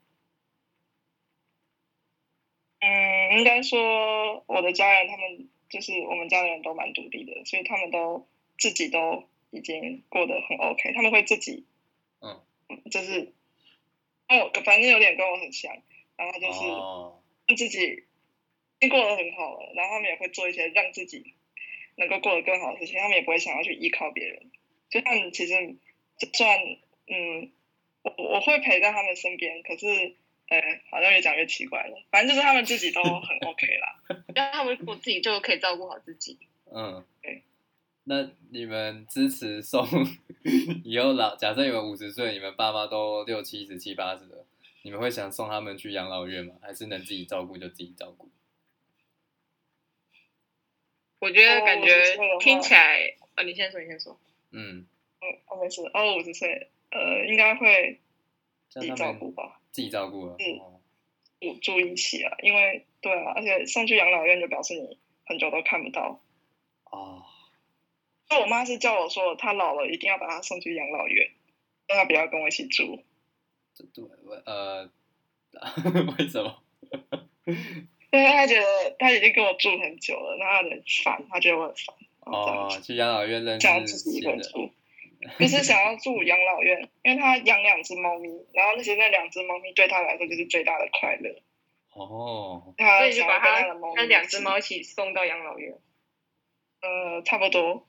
[2.79, 11.65] 嗯，应该说我的家人，他们就是我们家的人都蛮独立的，所以他们都自己都已经过得很 OK，他们会自己，
[12.21, 12.41] 嗯，
[12.89, 13.33] 就是，
[14.29, 15.71] 哦，反正有点跟我很像，
[16.15, 18.05] 然后就是自己
[18.79, 21.35] 已经过得很好了，然后他们也会做一些让自己
[21.97, 24.49] 能够过得更好的事情，他们也不会想要去依靠别人，
[24.89, 25.75] 就他们其实
[26.17, 26.57] 就算
[27.07, 27.51] 嗯，
[28.03, 30.15] 我我会陪在他们身边，可是。
[30.51, 30.59] 呃，
[30.89, 32.03] 好像越讲越奇怪了。
[32.09, 34.01] 反正就是他们自己都很 OK 啦，
[34.33, 36.39] 让他们我自己就可以照顾好自己。
[36.73, 37.43] 嗯，对。
[38.05, 39.85] 那你们支持送
[40.83, 41.35] 以后老？
[41.35, 44.43] 假设你们五十岁，你们爸妈都六七十、七八十了，
[44.81, 46.55] 你们会想送他们去养老院吗？
[46.63, 48.27] 还是能自己照顾就自己照顾？
[51.19, 54.19] 我觉得感觉听起来，哦，你先说，你先说。
[54.49, 54.87] 嗯。
[55.21, 55.83] 嗯，我没事。
[55.93, 57.99] 哦，五十岁，呃，应该会
[58.69, 59.59] 自己照顾吧。
[59.71, 66.19] 自己照顾了，嗯，住一起啊，因为对啊，而且送去养老院就表示你很久都看不到
[66.85, 67.23] 哦。
[68.29, 71.29] 那我妈是叫我说，她老了一定要把她送去养老院，
[71.87, 73.03] 让她不要跟我一起住。
[73.93, 74.03] 对，
[74.45, 74.89] 呃，
[76.17, 76.61] 为什么？
[78.11, 81.95] 因为她觉得她已经跟我住很久了，那她很烦，她觉得我很烦。
[82.21, 84.37] 哦，去养老院认识新的。
[85.37, 91.41] 就是想要住养老院，因为他养两只猫咪，然后那些那两只猫咪对他来说就是最大的快乐。
[91.91, 95.73] 哦，所以就把他那两只猫一起送到养老院。
[96.81, 97.85] 呃，差不多。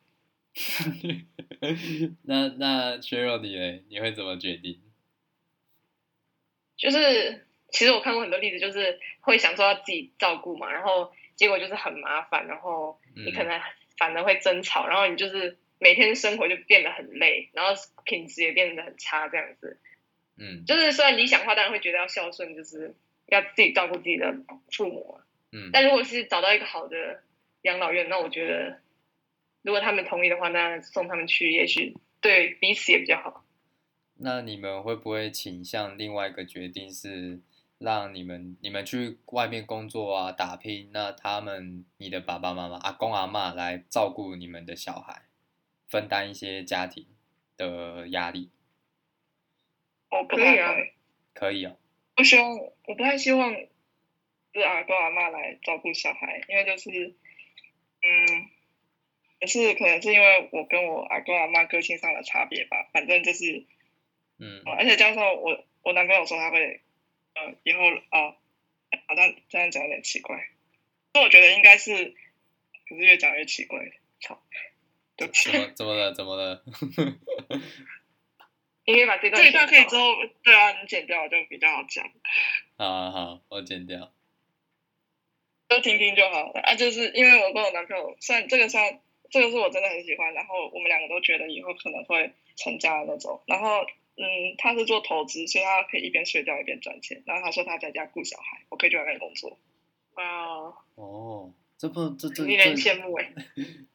[2.27, 3.81] 那那 Cheryl 你呢？
[3.89, 4.81] 你会怎么决定？
[6.77, 13.61] 就是其实我看过很多例子，就是会想说要自己照顾嘛，然后结果就是很麻烦，然后你可能
[13.97, 15.57] 反而会争吵，然后你就是。
[15.81, 17.73] 每天生活就变得很累，然后
[18.05, 19.81] 品质也变得很差，这样子。
[20.37, 22.95] 嗯，就是虽然理想化，当然会觉得要孝顺，就是
[23.27, 24.33] 要自己照顾自己的
[24.71, 25.19] 父母。
[25.53, 27.23] 嗯，但如果是找到一个好的
[27.63, 28.81] 养老院，那我觉得，
[29.63, 33.45] 如果他们同意的话，那送他们去，也许对彼此也比较好。
[34.19, 37.41] 那你们会不会倾向另外一个决定是，
[37.79, 45.23] 让你们你们去外面工作啊，打拼，那他们你的爸爸妈妈、阿公阿妈来照顾你们的小孩？
[45.91, 47.05] 分担一些家庭
[47.57, 48.49] 的压力，
[50.09, 50.73] 我可以啊，
[51.35, 51.77] 可以啊。
[52.17, 56.91] 我希望，我不太希望是阿公阿妈来照顾小孩，因为就是，
[58.03, 58.49] 嗯，
[59.41, 62.89] 也是可能是因为我跟我阿公阿妈个性上的差别吧。
[62.93, 63.65] 反正就是，
[64.39, 66.81] 嗯，而且加上我我男朋友说他会，
[67.35, 68.37] 呃，以后啊，
[69.09, 70.37] 好像这样讲有点奇怪，
[71.13, 72.15] 所以我觉得应该是，
[72.89, 74.41] 可是越讲越奇怪，操。
[75.29, 76.13] 怎 么怎么了？
[76.15, 76.65] 怎么了？
[78.87, 82.11] 你可以把这段这一段可以之后，对啊，你剪掉就比较好讲。
[82.77, 84.13] 好好，我剪掉，
[85.69, 86.75] 都听听就好了啊。
[86.75, 93.43] 就是因为我跟我男朋友，算这个算这个是我真的很喜欢，然后我们两个都觉得以后可能会成家的那种。
[93.47, 93.83] 然后
[94.17, 97.23] 嗯，他是做投资，所以他可以一边睡觉一边赚钱。
[97.27, 99.59] 然后他说他在家顾小孩，我可以去外面工作。
[100.15, 103.33] 哇哦，这不这这令人羡慕哎。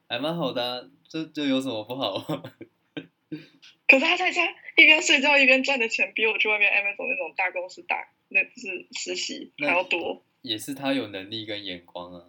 [0.08, 2.20] 还蛮好的、啊，这这有什么不好？
[3.88, 10.24] 可是他在家一边睡觉一边赚的钱，比我去外面 Amazon 那种大公司打那不是实习还要多。
[10.42, 12.26] 也是他有能力跟眼光啊。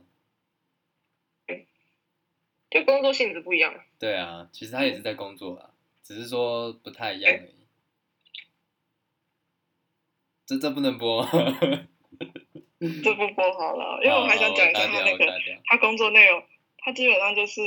[1.47, 1.67] 对，
[2.71, 3.75] 就工作性质不一样。
[3.99, 5.71] 对啊，其实他也是在工作啊，
[6.03, 7.55] 只是说不太一样而已。
[10.47, 11.27] 这这不能播。
[13.03, 16.43] 这不播好了，因为我还想讲一下他那个他工作内容。
[16.87, 17.61] 他基本上就是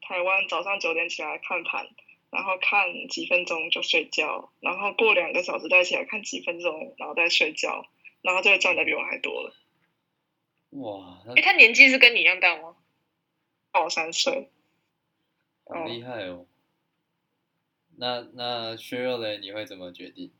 [0.00, 1.86] 台湾早上九点起来看盘，
[2.30, 7.84] 然后看几分钟就睡觉，然后过两个小时再起来看几分钟，然后再睡觉，
[8.22, 9.54] 然后就赚的比我还多了。
[10.70, 11.22] 哇！
[11.36, 12.74] 哎，他年纪是跟你一样大吗？
[13.72, 14.48] 大我三岁。
[15.66, 16.46] 好厉害哦。
[17.98, 20.32] 那那 Cheryl 嘞，你会怎么决定？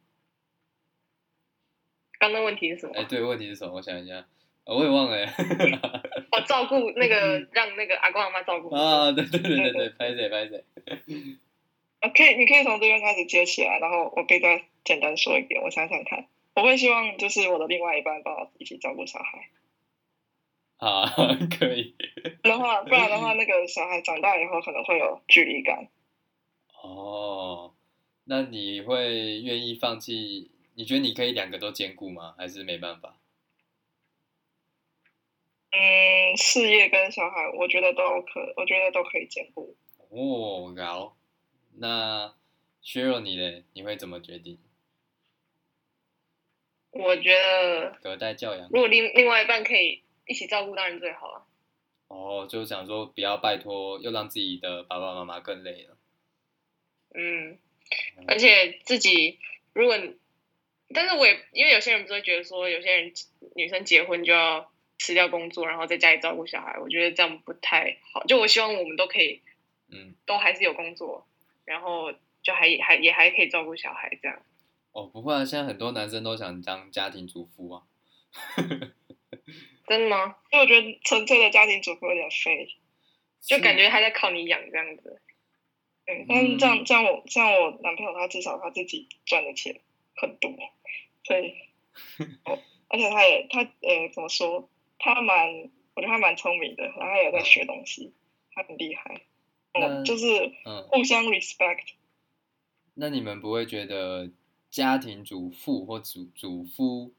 [2.19, 2.95] 刚刚问题是什么？
[2.97, 3.75] 哎，对，问题是什么？
[3.75, 4.27] 我想一下，
[4.65, 5.27] 我也忘了。
[6.33, 8.75] 我照顾那个，让那个阿公阿妈照顾。
[8.75, 10.65] 啊，对对对对对，拍谁拍谢。
[12.01, 15.63] OK，你可以从这边开始接起来，然后我可以再简单说一遍。
[15.63, 19.49] 我想想看，我会希望就是我的另外一半帮我一起照顾小孩。
[20.79, 21.05] 啊，
[21.61, 21.95] 可以。
[22.43, 25.89] 的话，不然的话，那个小孩长大以后可能会有距离感。
[26.83, 27.73] 哦，
[28.25, 30.51] 那你会愿意放弃？
[30.75, 32.35] 你觉得你可以两个都兼顾吗？
[32.37, 33.17] 还是没办法？
[35.73, 39.75] 嗯，事业跟小孩，我觉得都可，我觉得都可以兼顾。
[40.11, 41.17] 哦，好。
[41.75, 42.35] 那
[42.85, 43.65] Cheryl 你呢？
[43.73, 44.59] 你会怎么决定？
[46.91, 51.47] 我觉得隔代教养，如果另另外一半可以一起照顾，当然最好了。
[52.09, 55.97] 哦，就是想说不要拜托，又让自己的爸爸妈妈更累了。
[57.15, 57.59] 嗯，
[58.27, 59.39] 而且自己
[59.73, 59.97] 如果，
[60.95, 63.13] 但是我也因为有些人不是会觉得说，有些人
[63.55, 64.72] 女生结婚就要
[65.03, 68.23] 辞掉工作，然后在家里照顾小孩，我觉得这样不太好。
[68.25, 69.43] 就我希望我们都可以，
[69.91, 71.27] 嗯，都还是有工作。
[71.65, 72.13] 然后
[72.43, 74.43] 就还还也还可以照顾小孩这样。
[74.93, 77.83] 哦，不会啊，现在很多男生都想当家庭主妇啊。
[79.89, 80.37] 真的吗？
[80.51, 82.69] 因为我觉得纯粹的家庭主妇有点废，
[83.41, 85.21] 就感觉他在靠你养这样子。
[86.05, 89.81] 对，但是这样这样我像我男朋友，他至少他自己赚的钱
[90.17, 90.51] 很多，
[91.25, 91.55] 所以，
[92.45, 94.69] 哦，而且他也他呃怎么说？
[95.03, 98.15] 他蛮我觉得他蛮聪明的，然后他也在学东西，
[98.53, 99.27] 他很厉害。
[99.73, 100.27] 嗯，就是
[100.89, 101.95] 互相 respect。
[102.95, 104.31] 那你们不会觉得
[104.71, 107.13] 家庭主妇或主主夫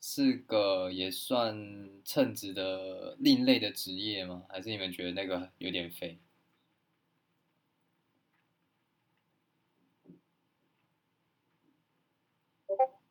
[0.00, 4.44] 是个也算称职的另类的职业吗？
[4.48, 6.18] 还是你们觉得那个有点废？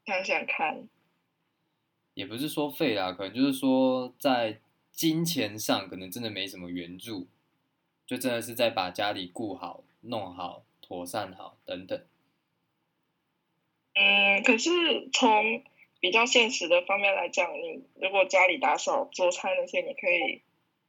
[0.05, 0.89] 想想看，
[2.13, 4.59] 也不是说废啦，可能就是说在
[4.91, 7.27] 金钱上可能真的没什么援助。
[8.05, 12.05] 就真的是在把家里顾好、弄好、妥善好等等。
[13.93, 14.69] 嗯，可是
[15.13, 15.63] 从
[16.01, 20.41] 比较现实的方面来讲，你如果家里打扫、做菜那些，你可以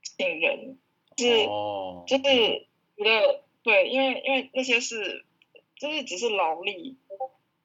[0.03, 0.77] 请人，
[1.17, 2.23] 就是、哦、就是
[2.97, 5.25] 觉得对，因为因为那些是
[5.77, 6.97] 就是只是劳力，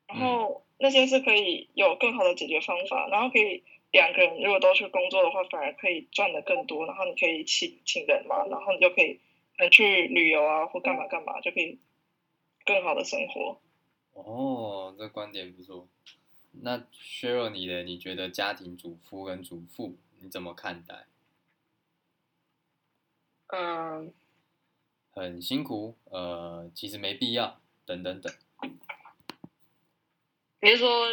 [0.05, 9.19] 然后那些是可以有更好的解决方法，然后可以两个人如果都去工作的话，反而可以赚的更多，然后你可以请请人嘛，然后你就可以。
[9.73, 11.77] 去旅游啊，或干嘛干嘛，就可以
[12.63, 13.59] 更好的生活。
[14.13, 15.89] 哦，这观点不错。
[16.61, 21.07] 那 Cheryl 你的，你觉得家庭主妇跟主妇你怎么看待？
[23.47, 24.13] 嗯，
[25.11, 28.33] 很辛苦，呃，其实没必要，等等等。
[30.61, 31.07] 你是说？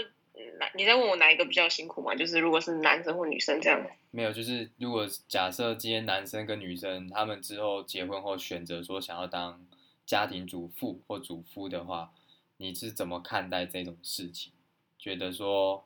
[0.75, 2.15] 你在问我哪一个比较辛苦吗？
[2.15, 3.83] 就是如果是男生或女生这样？
[4.11, 9.65] 没有，就是如果假设今天男生跟女生他们之后结婚后选择说想要当
[10.05, 12.13] 家庭主妇或主夫的话，
[12.59, 14.53] 你是怎么看待这种事情？
[14.99, 15.83] 觉得说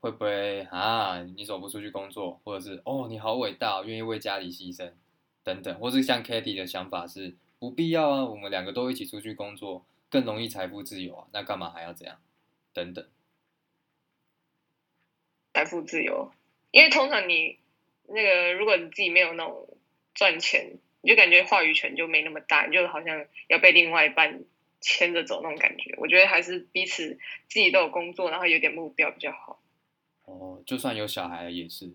[0.00, 1.22] 会不会啊？
[1.36, 4.90] 你走不出去工作，或者是哦你好伟大，愿意为家里牺牲
[5.44, 12.16] 等等，或是像 Katie 的想法是不必要啊，我们两个都一起出去工作，更容易财富自由啊，那干嘛还要这样？
[12.72, 13.08] 等等。
[15.54, 16.32] 财富自由，
[16.70, 17.58] 因为通常你
[18.06, 19.76] 那个，如果你自己没有那种
[20.14, 24.44] 赚钱，你就感觉话语权就没那么大，你就好像要被另外一半
[24.80, 25.94] 牵着走那种感觉。
[25.96, 29.60] 我觉得还是彼此自己都有工作，然后有点目标比较好。
[30.26, 31.92] 哦，就算有小孩也是。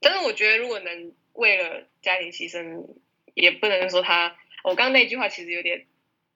[0.00, 2.86] 但是我觉得，如果能为了家庭牺牲，
[3.34, 4.38] 也不能说他。
[4.64, 5.86] 我刚刚那句话其实有点，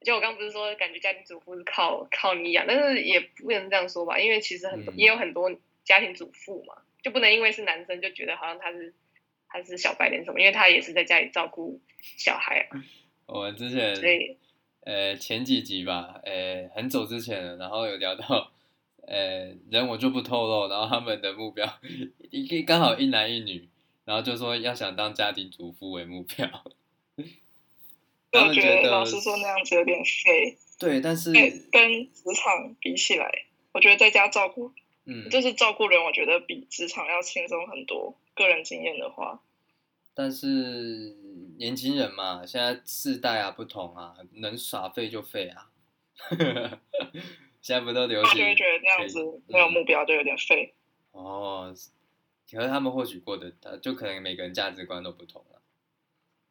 [0.03, 5.51] 就我刚刚不是说感觉家庭主妇是靠靠你养，但是也不能这样说吧，因为其实很多、嗯、也有很多。
[5.85, 8.95] 家庭主妇嘛，就不能因为是男生就觉得好像他是
[9.49, 12.81] 他是小白脸什么，因为他也是在家里照顾小孩啊。
[13.27, 14.39] 我们之前对，
[14.85, 18.53] 呃，前几集吧，呃，很久之前了，然后有聊到，
[19.09, 21.69] 呃，人我就不透露，然后他们的目标
[22.31, 23.69] 一刚好一男一女，
[24.05, 26.49] 然后就说要想当家庭主妇为目标。
[28.33, 30.59] 他们觉得老师说那样子有点废。
[30.79, 33.31] 对，但是跟职场比起来，
[33.73, 34.73] 我觉得在家照顾。
[35.05, 38.17] 嗯，就是照顾人，我觉得比职场要轻松很多。
[38.35, 39.43] 个人经验的话，
[40.15, 41.17] 但是
[41.59, 45.71] 年轻人嘛，现在世代啊不同啊，能耍废就废啊。
[47.61, 48.39] 现在不都流行？
[48.39, 50.73] 就会觉得那样子没有目标就有点废。
[51.13, 51.23] 嗯。
[51.23, 51.75] 哦，
[52.51, 55.62] 可是他们或许过得，他就可能每个人价值观都不同了。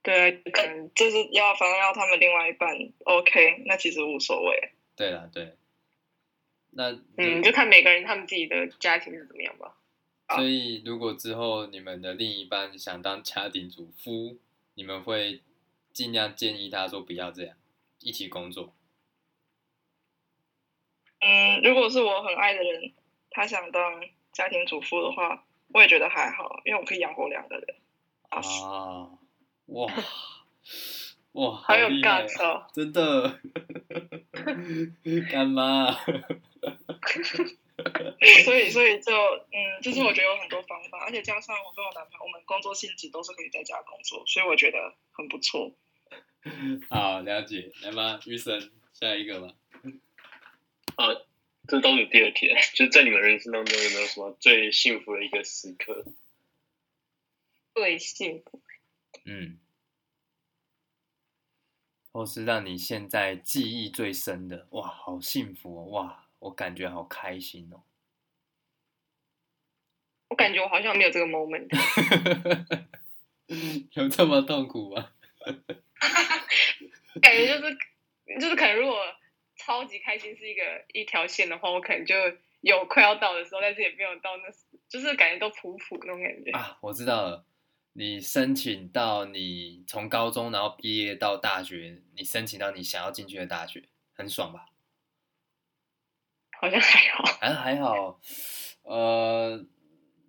[0.03, 2.75] 对，可能就是要反正要他们另外一半
[3.05, 4.71] OK，那其实无所谓。
[4.95, 5.55] 对了，对。
[6.71, 9.75] 那嗯，就看每个人他们自己的家庭是怎么样吧。
[10.35, 14.37] 所以，如果之后你们的另一半想当家庭主夫，
[14.75, 15.41] 你们会
[15.91, 17.57] 尽量建议他说不要这样，
[17.99, 18.73] 一起工作。
[21.19, 22.93] 嗯，如果是我很爱的人，
[23.29, 27.75] 他想当家庭主妇的话，我也觉得还好，因为我可以养活两个人。
[28.29, 28.39] 啊，
[29.67, 29.93] 哇
[31.33, 33.39] 哇，好有 guts 哦，真的，
[35.31, 35.93] 干妈？
[38.43, 39.11] 所以，所以就
[39.51, 45.73] 嗯，就是我觉得有很多方法，而且加上我跟我男朋友，我们工作性质都是可以在家工作，所以我觉得很不错。
[46.89, 49.53] 好，了解，来吧，玉生，下一个吧。
[50.95, 51.07] 啊，
[51.67, 56.05] 这倒数第二题，就是在你们人生当中有没有什么最幸福的一个时刻？
[57.73, 58.61] 最幸福，
[59.25, 59.59] 嗯，
[62.11, 66.27] 或是让你现在记忆最深的，哇，好幸福哦，哇。
[66.41, 67.83] 我感觉好开心哦！
[70.29, 71.67] 我感觉我好像没有这个 moment，
[73.93, 75.11] 有这么痛苦吗？
[77.21, 77.77] 感觉就是
[78.39, 78.97] 就是可能如果
[79.55, 82.15] 超级开心是一个一条线的话，我可能就
[82.61, 84.51] 有快要到的时候，但是也没有到那，
[84.89, 86.79] 就是感觉都普普那种感觉啊。
[86.81, 87.45] 我知道了，
[87.93, 93.83] 你申请到你从高中然后毕业到大学，你申请到你想要进去的大学，
[94.13, 94.67] 很爽吧？
[96.59, 98.21] 好像还好，还 还好，
[98.83, 99.65] 呃，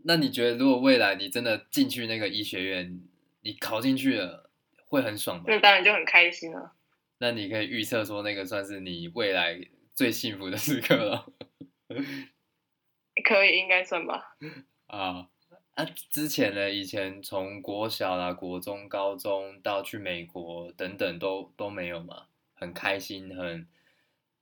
[0.05, 3.01] 那你觉得如果未来你真的进去那个医学院，
[3.43, 4.51] 你考进去了，
[4.87, 5.45] 会很爽吗？
[5.47, 6.75] 那当然就很开心了。
[7.19, 9.61] 那你可以预测说，那个算是你未来
[9.95, 11.31] 最幸福的时刻了。
[13.23, 14.37] 可以，应该算吧。
[14.89, 15.29] 啊
[15.75, 15.85] 啊！
[16.11, 23.68] 之前呢，以前从国小啦、国中、高中到去美国等等都，都都没有嘛，很开心，很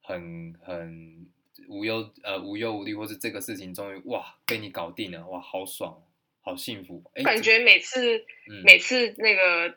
[0.00, 1.30] 很很。
[1.68, 6.02] 无忧呃无忧无虑，或是这个事情终于哇被你搞定了，哇好爽，
[6.40, 7.04] 好幸福。
[7.14, 8.16] 哎，感觉每次、
[8.48, 9.76] 嗯、每次那个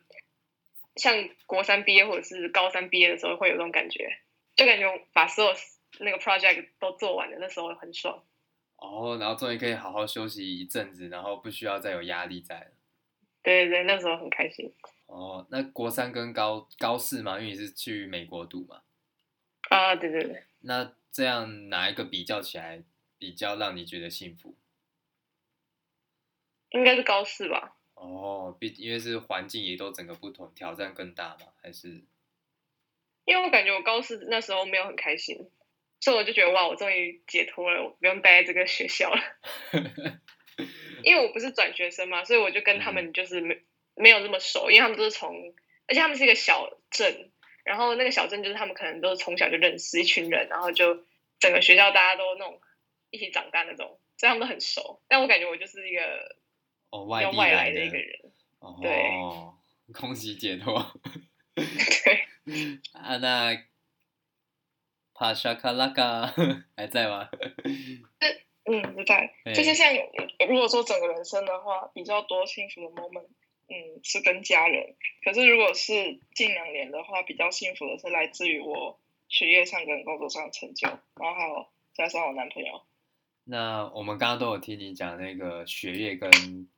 [0.95, 4.17] 像国三毕业或者是高三毕业的时候，会有这种感觉，
[4.55, 5.51] 就感觉把所有
[5.99, 8.23] 那个 project 都做完了，那时候很爽。
[8.83, 12.71] 哦，然后终于可以好好休息一阵子，然后不需要再有压力在了。
[13.41, 14.73] 对对对，那时候很开心。
[15.05, 18.81] 哦，那国三跟高高四嘛，因为你是去美国读嘛。
[19.69, 20.43] 啊，对对对。
[20.59, 20.93] 那。
[21.15, 22.81] 这样哪一个比较起来
[23.19, 24.55] 比较让你觉得幸福？
[26.71, 27.77] 应该是高四吧。
[27.93, 31.53] 哦，毕因为是环境也都整个不同，挑战更大嘛？
[31.61, 32.03] 还是？
[33.25, 35.37] 因为我感觉我高四那时候没有很开心，
[36.03, 39.21] 所以我就觉得哇，我终于解脱了，我不用待在这个学校了。
[41.01, 43.61] 因为我不是转学生嘛，所以我就跟他们就是没
[43.95, 45.33] 没有那么熟，因为他们都是从，
[45.87, 47.31] 而且他们是一个小镇。
[47.63, 51.05] 然后那个小镇就是他们可能都是从小就认识一群人，然后就
[51.39, 52.59] 整个学校大家都那种
[53.09, 55.01] 一起长大那种，所以他们都很熟。
[55.07, 56.01] 但我感觉我就是一个
[56.89, 58.19] 哦外地外来的一个人，
[58.59, 58.91] 哦、对，
[59.93, 60.99] 恭喜解脱。
[61.55, 62.27] 对，
[62.91, 63.55] 啊那
[65.23, 66.33] 帕沙卡拉卡
[66.75, 67.29] 还在吗？
[68.67, 69.33] 嗯，不在。
[69.55, 69.93] 就是像
[70.49, 73.27] 如果说整个人生的话，比较多幸福的 moment。
[73.69, 74.95] 嗯，是跟家人。
[75.23, 78.99] 可是如果是近两年的话，比较幸福的是来自于我
[79.29, 82.81] 学业上跟工作上的成就，然后还有加上我男朋友。
[83.45, 86.29] 那我们刚刚都有听你讲那个学业跟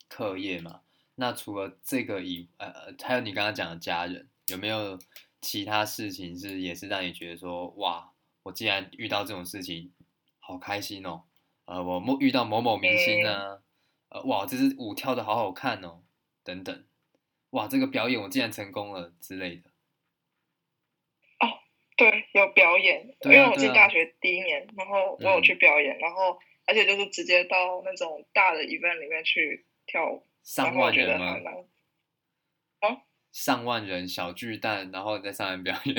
[0.07, 0.81] 课业嘛？
[1.15, 4.99] 那除了这个以呃，还有你刚刚讲的家人，有没有
[5.41, 8.11] 其他事情是也是让你觉得说哇，
[8.45, 9.91] 我既然遇到这种事情，
[10.39, 11.23] 好开心哦。
[11.65, 13.63] 呃，我某遇到某某明星呢、
[14.09, 16.03] 呃，哇，这支舞跳的好好看哦。
[16.43, 16.85] 等等，
[17.49, 19.71] 哇，这个表演我竟然成功了之类的。
[21.39, 21.57] 哦，
[21.97, 31.35] 对，有表演，因为我进大学第一年，然后我有去表演，然后而且就是直接到那种大的 event 里面去跳舞，上万人吗？
[32.81, 35.95] 啊，上万人小巨蛋，然后在上面表演，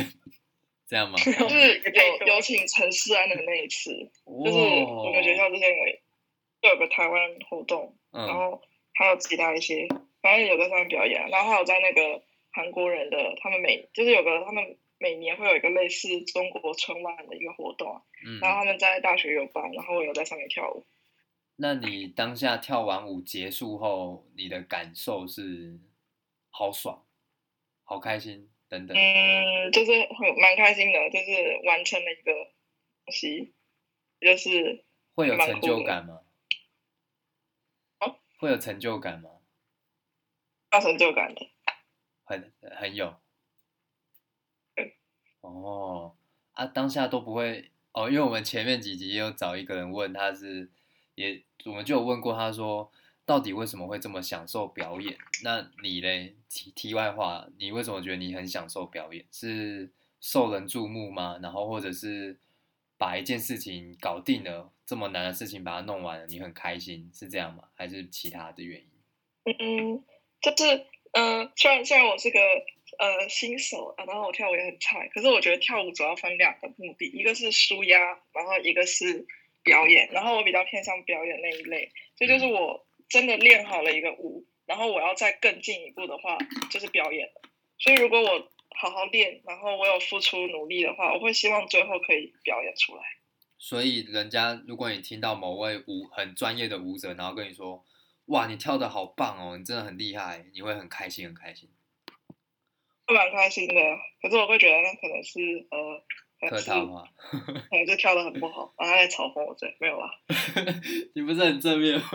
[0.87, 1.17] 这样吗？
[1.19, 3.91] 就是有有请陈世安的那一次，
[4.25, 8.63] 就是我们学校之前有有个台湾活动，然后
[8.95, 9.89] 还有其他一些。
[10.23, 12.21] 反正有在上面表演，然后还有在那个
[12.51, 20.85] 韩国人的，他们每就是有个他们每年会有一个类似中国春晚的一个活动，嗯，然后他们在大学有办，然后我有在上面跳舞。
[21.55, 25.79] 那你当下跳完舞结束后，你的感受是
[26.51, 27.05] 好爽、
[27.85, 28.97] 好开心等等？
[28.97, 32.33] 嗯，就是很蛮开心的，就是完成了一个
[33.05, 33.55] 东西，
[34.21, 36.21] 就是会有成就感吗？
[38.39, 39.31] 会有成就感吗？
[40.73, 41.49] 有成就感的
[42.25, 43.17] 很很有。
[44.75, 44.93] 嗯、
[45.41, 46.17] 哦，
[46.53, 50.71] 啊，当下都不会哦，因为我们前面几集也有找一个人问，他是
[51.15, 52.93] 也我们就有问过，他说
[53.27, 55.19] 到底为什么会这么享受表演？
[55.43, 56.37] 那你嘞？
[56.49, 59.27] 题题外话，你为什么觉得你很享受表演？
[59.33, 61.39] 是受人注目吗？
[61.43, 62.39] 然后或者是
[62.97, 67.65] 把一件事情搞定了，这么难的事情把它弄完了，你很开心，是这样吗？
[67.75, 68.89] 还是其他的原因？
[69.45, 70.05] 嗯嗯，
[70.41, 72.39] 就是嗯、呃，虽然虽然我是个
[72.99, 77.99] 呃新手啊，然后我跳舞也很菜，可是我觉得跳舞主要分两个目的，一个是舒压，
[78.33, 79.27] 然后一个是
[79.65, 86.37] 表演，然后我比较偏向表演那一类，这就，就是我真的练好了一个舞，然后我要再更进一步的话，
[86.71, 87.43] 就是表演了。
[87.79, 88.49] 所以如果我
[88.79, 93.03] 好好练，然后我有付出努力的话，我会希望最后可以表演出来。
[93.59, 97.85] 所以，人家如果你听到某位舞很专业的舞者，然后跟你说
[98.27, 101.71] ：“哇，你跳的好棒哦，你真的很厉害。”你会很开心，很开心。
[103.07, 103.75] 会蛮开心的，
[104.21, 107.09] 可是我会觉得那可能是呃客套话，
[107.71, 110.11] 可能就跳的很不好，然后他在嘲讽我，对，没有啦。
[111.15, 112.11] 你不是很正面吗？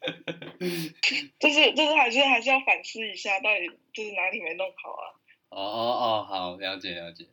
[1.38, 5.04] 就是就是还是还是要反思一下，到底就是哪里没弄好啊？
[5.50, 7.28] 哦哦哦，好，了解了解。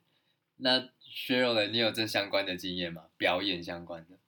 [0.58, 0.90] 那。
[1.10, 3.10] 削弱了，你有这相关的经验吗？
[3.18, 4.20] 表演相关的？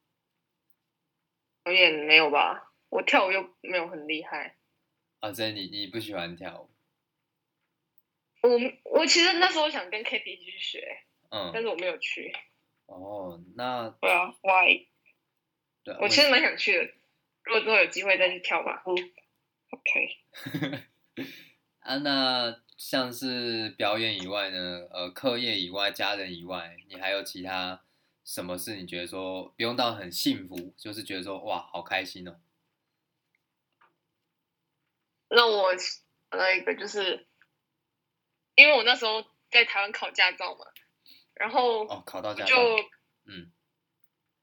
[1.63, 2.71] 表演没有吧？
[2.89, 4.55] 我跳舞又没有很厉害。
[5.19, 6.69] 啊，所以你你不喜欢跳舞？
[8.41, 8.49] 我
[8.85, 12.33] 我其实那时候想跟 Kitty 一起去学，嗯，但是我没有去。
[12.87, 14.87] 哦，那对啊，Why？
[15.83, 16.93] 对，我其实蛮想去的。
[17.49, 18.83] 如果之后有机会再去跳吧。
[18.85, 18.93] 嗯
[19.71, 20.85] ，OK。
[21.81, 22.61] 啊，那。
[22.79, 27.83] 像是表演以外呢，呃，课业以外，家人以外，你还有其他
[28.23, 28.77] 什么事？
[28.77, 32.39] 你觉得说不用到很幸福，就是觉得说哇，好开心哦。
[35.27, 35.73] 那我
[36.31, 37.27] 那一个就是，
[38.55, 40.65] 因为我那时候在台湾考驾照嘛，
[41.33, 42.77] 然后哦，考到驾照就
[43.25, 43.51] 嗯，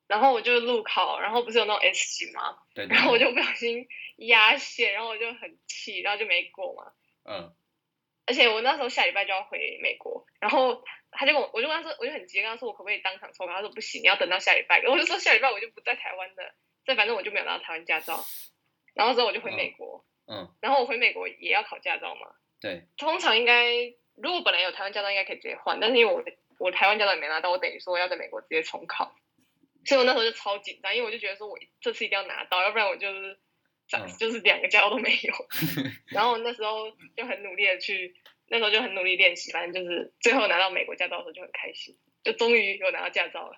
[0.06, 2.58] 然后我就路考，然后不是有那种 S 级吗？
[2.74, 3.86] 对，对，然后我就不小心
[4.16, 6.92] 压线，然后我就很气，然后就没过嘛。
[7.24, 7.54] 嗯。
[8.28, 10.82] 而且我那时候下礼拜就要回美国，然后
[11.12, 13.46] 他就跟我，我就跟他说，我就很急，跟他说我可不可以当场抽？
[13.46, 14.82] 他说不行，你要等到下礼拜。
[14.84, 16.52] 我就说下礼拜我就不在台湾的，
[16.84, 18.24] 这反正我就没有拿到台湾驾照。
[18.94, 22.32] 然后之后我就回美国，嗯，嗯，然后我回美国也要考驾照嘛。
[22.60, 26.24] 对，通常应该如果本来有台湾驾照，应该可以直接换，但是因为我
[26.58, 29.14] 我台湾驾照也没拿到，我等于说要在美国直接重考，
[29.86, 33.38] 所以我那时候就超紧张，因为我就觉得说我这次一定要拿到，要不然我就是。
[34.18, 35.32] 就是两个驾照都没有，
[36.10, 38.12] 然后那时候就很努力的去，
[38.48, 43.56] 那时候就很努力练习，反正就是最后拿到美国驾照的时候就很开心，就终于有拿到驾照了。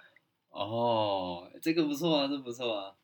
[0.51, 2.97] 哦，这个不错啊，这不错啊。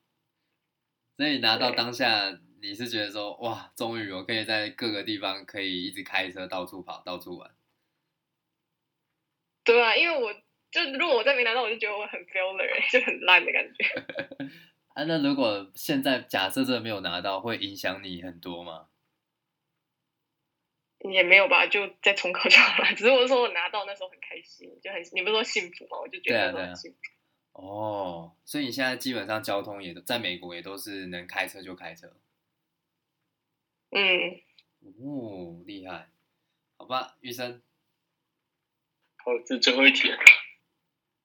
[1.16, 7.57] 所以拿到当下，你是觉得说哇，终于我可以在各个地方可以一直开车到处跑，到处玩。
[9.64, 10.31] 对啊，因为我
[10.75, 13.85] 就如果我再没拿到，我就觉得我很 failure，就很烂的感觉。
[14.95, 18.89] 啊，那如果现在假设这没有拿到，会影响你很多吗？
[21.12, 22.89] 也没有吧，就再重考就好了。
[22.97, 26.01] 只是我说我拿到那时候很开心，就很你不是说幸福吗？
[26.01, 26.99] 我就觉得很幸福。
[27.53, 32.12] 哦，所以你现在基本上交通也都在美国也都是能开车就开车。
[33.91, 34.41] 嗯。
[34.99, 36.09] 哦，厉害。
[36.77, 37.62] 好吧，玉生。
[39.18, 40.11] 好，这最后一题，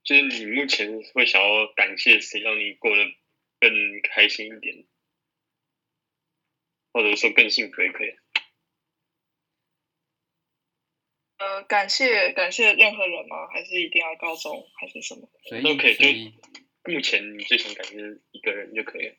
[0.09, 3.03] 就是你目前会想要感谢谁，让你过得
[3.59, 4.83] 更开心一点，
[6.91, 8.15] 或者说更幸福也可以。
[11.37, 13.49] 呃，感谢感谢任何人吗？
[13.53, 15.29] 还是一定要高中还是什么？
[15.61, 15.93] 都可以。
[15.93, 17.95] 就目前你最想感谢
[18.31, 19.15] 一个人就可以了。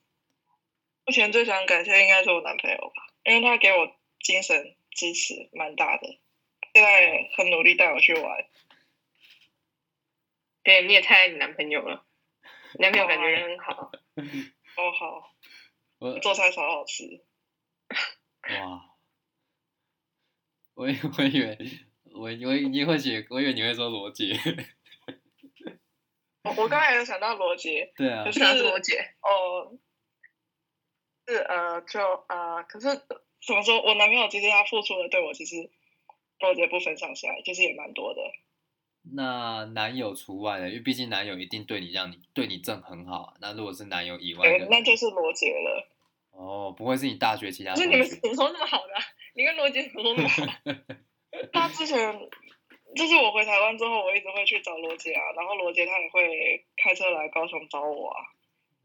[1.06, 6.18] 目前最想感谢应该是我男朋友吧，因为他给我精神支持蛮大的，
[6.74, 8.44] 现在很努力带我去玩。
[10.62, 12.06] 对，你也太爱你男朋友了。
[12.78, 13.90] 男朋友感觉人很好，
[14.76, 15.34] 哦好，
[15.98, 17.04] 我做菜超好吃。
[18.60, 18.94] 哇，
[20.74, 21.58] 我以我以为
[22.12, 24.36] 我我你会写，我以为你会说罗杰。
[26.42, 29.76] 我我刚才有想到罗杰， 对啊，可是罗杰哦，
[31.26, 32.86] 是呃就呃，可是
[33.44, 35.70] 怎么说，我男朋友其实他付出的对我其实
[36.38, 38.22] 罗杰不分上下，就是也蛮多的。
[39.02, 43.34] 那男友除外的，因为毕竟男友一定对你让你对你正很好啊。
[43.40, 45.88] 那如果是男友以外的，那就是罗杰了。
[46.32, 47.88] 哦，不会是你大学其他同学？
[47.88, 49.00] 不是你们怎么说那么好的、啊？
[49.34, 50.42] 你跟罗杰怎么说那么好？
[51.52, 52.28] 他之前
[52.96, 58.20] 就是我回台湾之后，我一直会去找罗杰啊，然后罗杰他也会开车来高雄找我啊。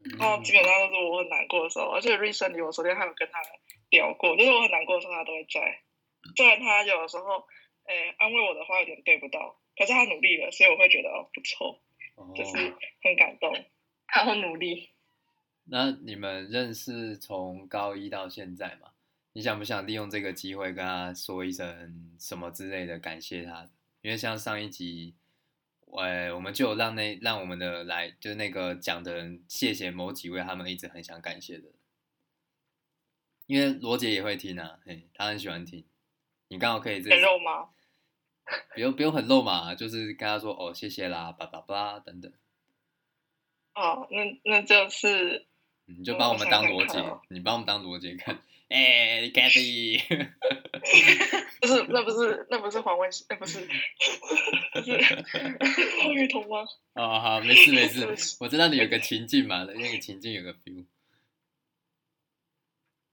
[0.04, 3.38] 嗯、然后基本上都是我很难过的时候，而且 recently 我昨天还有跟他
[3.90, 5.80] 聊过，就是我很难过的时候，他都会在。
[6.36, 7.46] 虽然他有的时候，
[7.84, 11.80] 哎，安慰我的话有点对不到，可是他努力了，所以我会觉得哦不错，
[12.14, 12.56] 哦、就是
[13.02, 13.52] 很感动，
[14.06, 14.90] 他很努力。
[15.64, 18.92] 那你们认识从高一到现在吗？
[19.32, 23.68] 你想不想利用这个机会跟他说一声什么之类的感谢他？
[24.00, 25.14] 因为像上一集，
[25.98, 31.68] 哎，我们就有让那让我们的来就是那个讲的人谢谢某几位他们一直很想感谢的。
[33.46, 35.84] 因为罗杰也会听啊，嘿，他很喜欢听。
[36.48, 37.68] 你刚好可以这很肉麻，
[38.74, 42.32] 不用不用很露嘛，就是跟他说哦谢谢啦，叭叭叭等等。
[43.74, 45.46] 哦，那那就是。
[45.88, 48.42] 你就帮我们当罗杰，你帮我们当罗杰看。
[48.68, 50.02] 哎、欸、，Cathy，
[51.60, 53.60] 不是，那不是，那不是黄文熙，那不是，
[54.72, 54.98] 不是
[56.02, 56.64] 黄雨桐吗？
[56.94, 60.84] 哦，好，没事没事，我知道你有个情境嘛，那个情境有个 feel。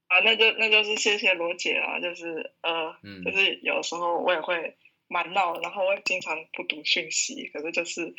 [0.08, 4.76] 啊，那就那就是谢谢罗姐啊，就是呃、嗯，就是有时候我也会
[5.08, 8.14] 蛮闹，然后我也经常不读讯息，可是就是。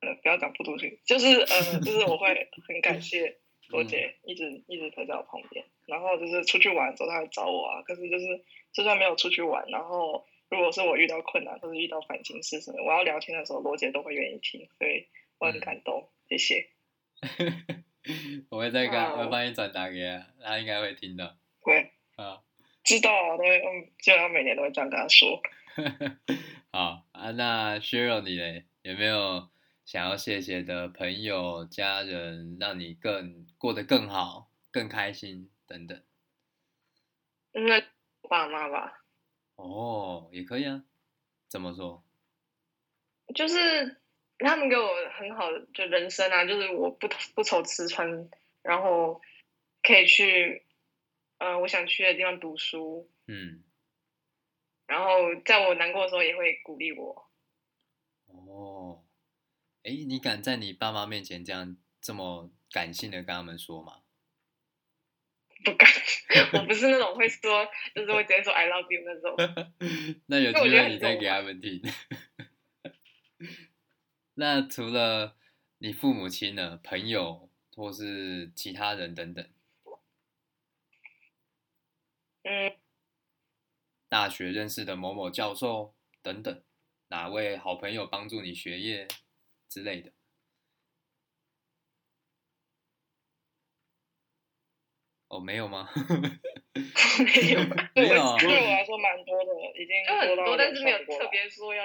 [0.00, 8.26] 呃，不要讲不读讯，就是呃，就是我会很感谢 罗姐一直一直陪在我旁边，然后就是出去玩的时候他来找我啊，可是就是
[8.74, 15.08] 就算没有出去玩，然后如果是我遇到困难或者遇到烦心事什么，我要聊天的时候，罗姐都会愿意听，所以
[15.38, 16.68] 我很感动，嗯、谢谢。
[18.50, 21.38] 我会再跟，我会帮你转达给他，他应该会听的。
[21.60, 22.42] 会啊，
[22.86, 25.42] 知道啊，都会嗯，基本上每年都会这样跟他说。
[26.72, 29.50] 好啊，那 Cheryl 你嘞，有没有？
[29.84, 36.02] 想要谢谢的朋友、家人，让你更过得更好、更开心等等。
[37.52, 37.84] 应该
[38.28, 39.04] 爸妈吧？
[39.54, 40.82] 哦，也可以啊。
[41.48, 42.02] 怎么说？
[43.32, 44.00] 就是
[44.40, 48.28] 他们给我很好的就人生啊，就是我不不愁吃穿，
[48.62, 49.22] 然后
[49.84, 50.65] 可以去
[51.38, 53.10] 呃我想去的地方读书。
[53.26, 53.62] 嗯。
[54.86, 57.30] 然后在我难过的时候也会鼓励我。
[58.26, 59.04] 哦。
[59.82, 64.02] 哎，你敢在你爸妈面前这样这么感性的跟他们说吗？
[65.64, 65.88] 不敢，
[66.52, 69.36] 我不是那种会说，就是会直接说 I love you 那种。
[70.26, 71.82] 那有机会你再给他们听。
[74.34, 75.36] 那除了
[75.78, 76.78] 你父母亲呢？
[76.84, 79.48] 朋友或是其他人等等？
[82.48, 82.72] 嗯。
[84.08, 86.62] 大学认识的某某教授等等，
[87.08, 89.08] 哪位好朋友帮助你学业？
[89.68, 90.12] 之类的，
[95.26, 95.90] 哦，没有吗？
[95.92, 97.60] 没有，
[97.96, 98.38] 没有啊。
[98.38, 101.84] 对我来说蛮多的，已经就很多，但是没有特别说要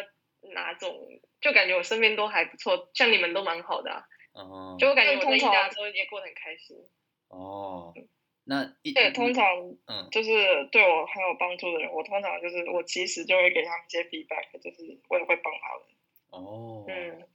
[0.53, 0.95] 哪种，
[1.41, 4.05] 就感觉我身边都还不错，像你们都蛮好的啊。
[4.33, 4.77] 哦。
[4.79, 6.77] 就我感觉我在一大的时候也过得很开心。
[7.29, 7.91] 哦。
[8.51, 9.45] 那对，通常
[9.87, 10.29] 嗯，就是
[10.73, 15.83] 对我很有帮助的人，我通常就是我其实就会给他们一些 feedback，就是我也会帮他们。
[16.31, 16.83] 哦。
[16.89, 17.27] 嗯。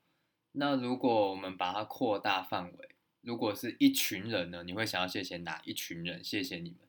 [0.53, 2.89] 那如果我们把它扩大范围，
[3.23, 4.63] 如果是一群人呢？
[4.63, 6.23] 你会想要谢谢哪一群人？
[6.23, 6.81] 谢谢你们，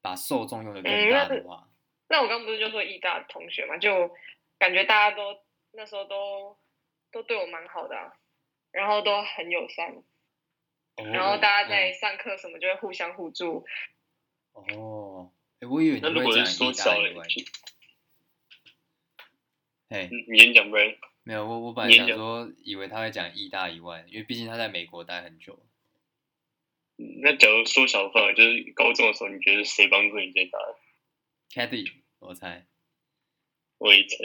[0.00, 1.66] 把受众用的更大的话。
[1.66, 1.70] 嗯、
[2.06, 4.08] 那，那我刚不是就说义大的同学嘛，就
[4.56, 5.36] 感觉大家都
[5.72, 6.56] 那时候都
[7.10, 8.14] 都对我蛮好的、啊，
[8.70, 10.04] 然后都很友善，哦、
[10.96, 13.64] 然后大家在上课什么就会互相互助。
[14.52, 17.24] 哦，哎，我以为你会讲义大以外。
[19.88, 20.98] 哎，你先讲呗。
[21.24, 25.64] 没有，我我本来想说，以为他会讲意大以外，因为毕竟他在美国待很久。
[26.96, 30.58] 那假如缩小范围，就是高中的时候，你觉得谁帮助你最大
[31.50, 32.66] ？Cathy，我猜。
[33.78, 34.16] 我也猜。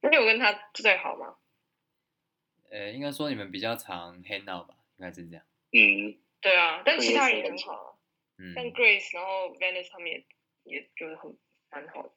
[0.00, 1.36] 那你有跟他最好吗？
[2.70, 5.44] 呃，应该说你们比较常 hang out 吧，应该是这样。
[5.72, 7.98] 嗯，对啊，但其他人也很好，
[8.38, 10.26] 嗯，像 Grace，然后 Venice 他们也
[10.64, 11.36] 也就是很
[11.70, 12.12] 蛮好的。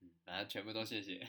[0.00, 1.20] 嗯，反正全部都谢谢。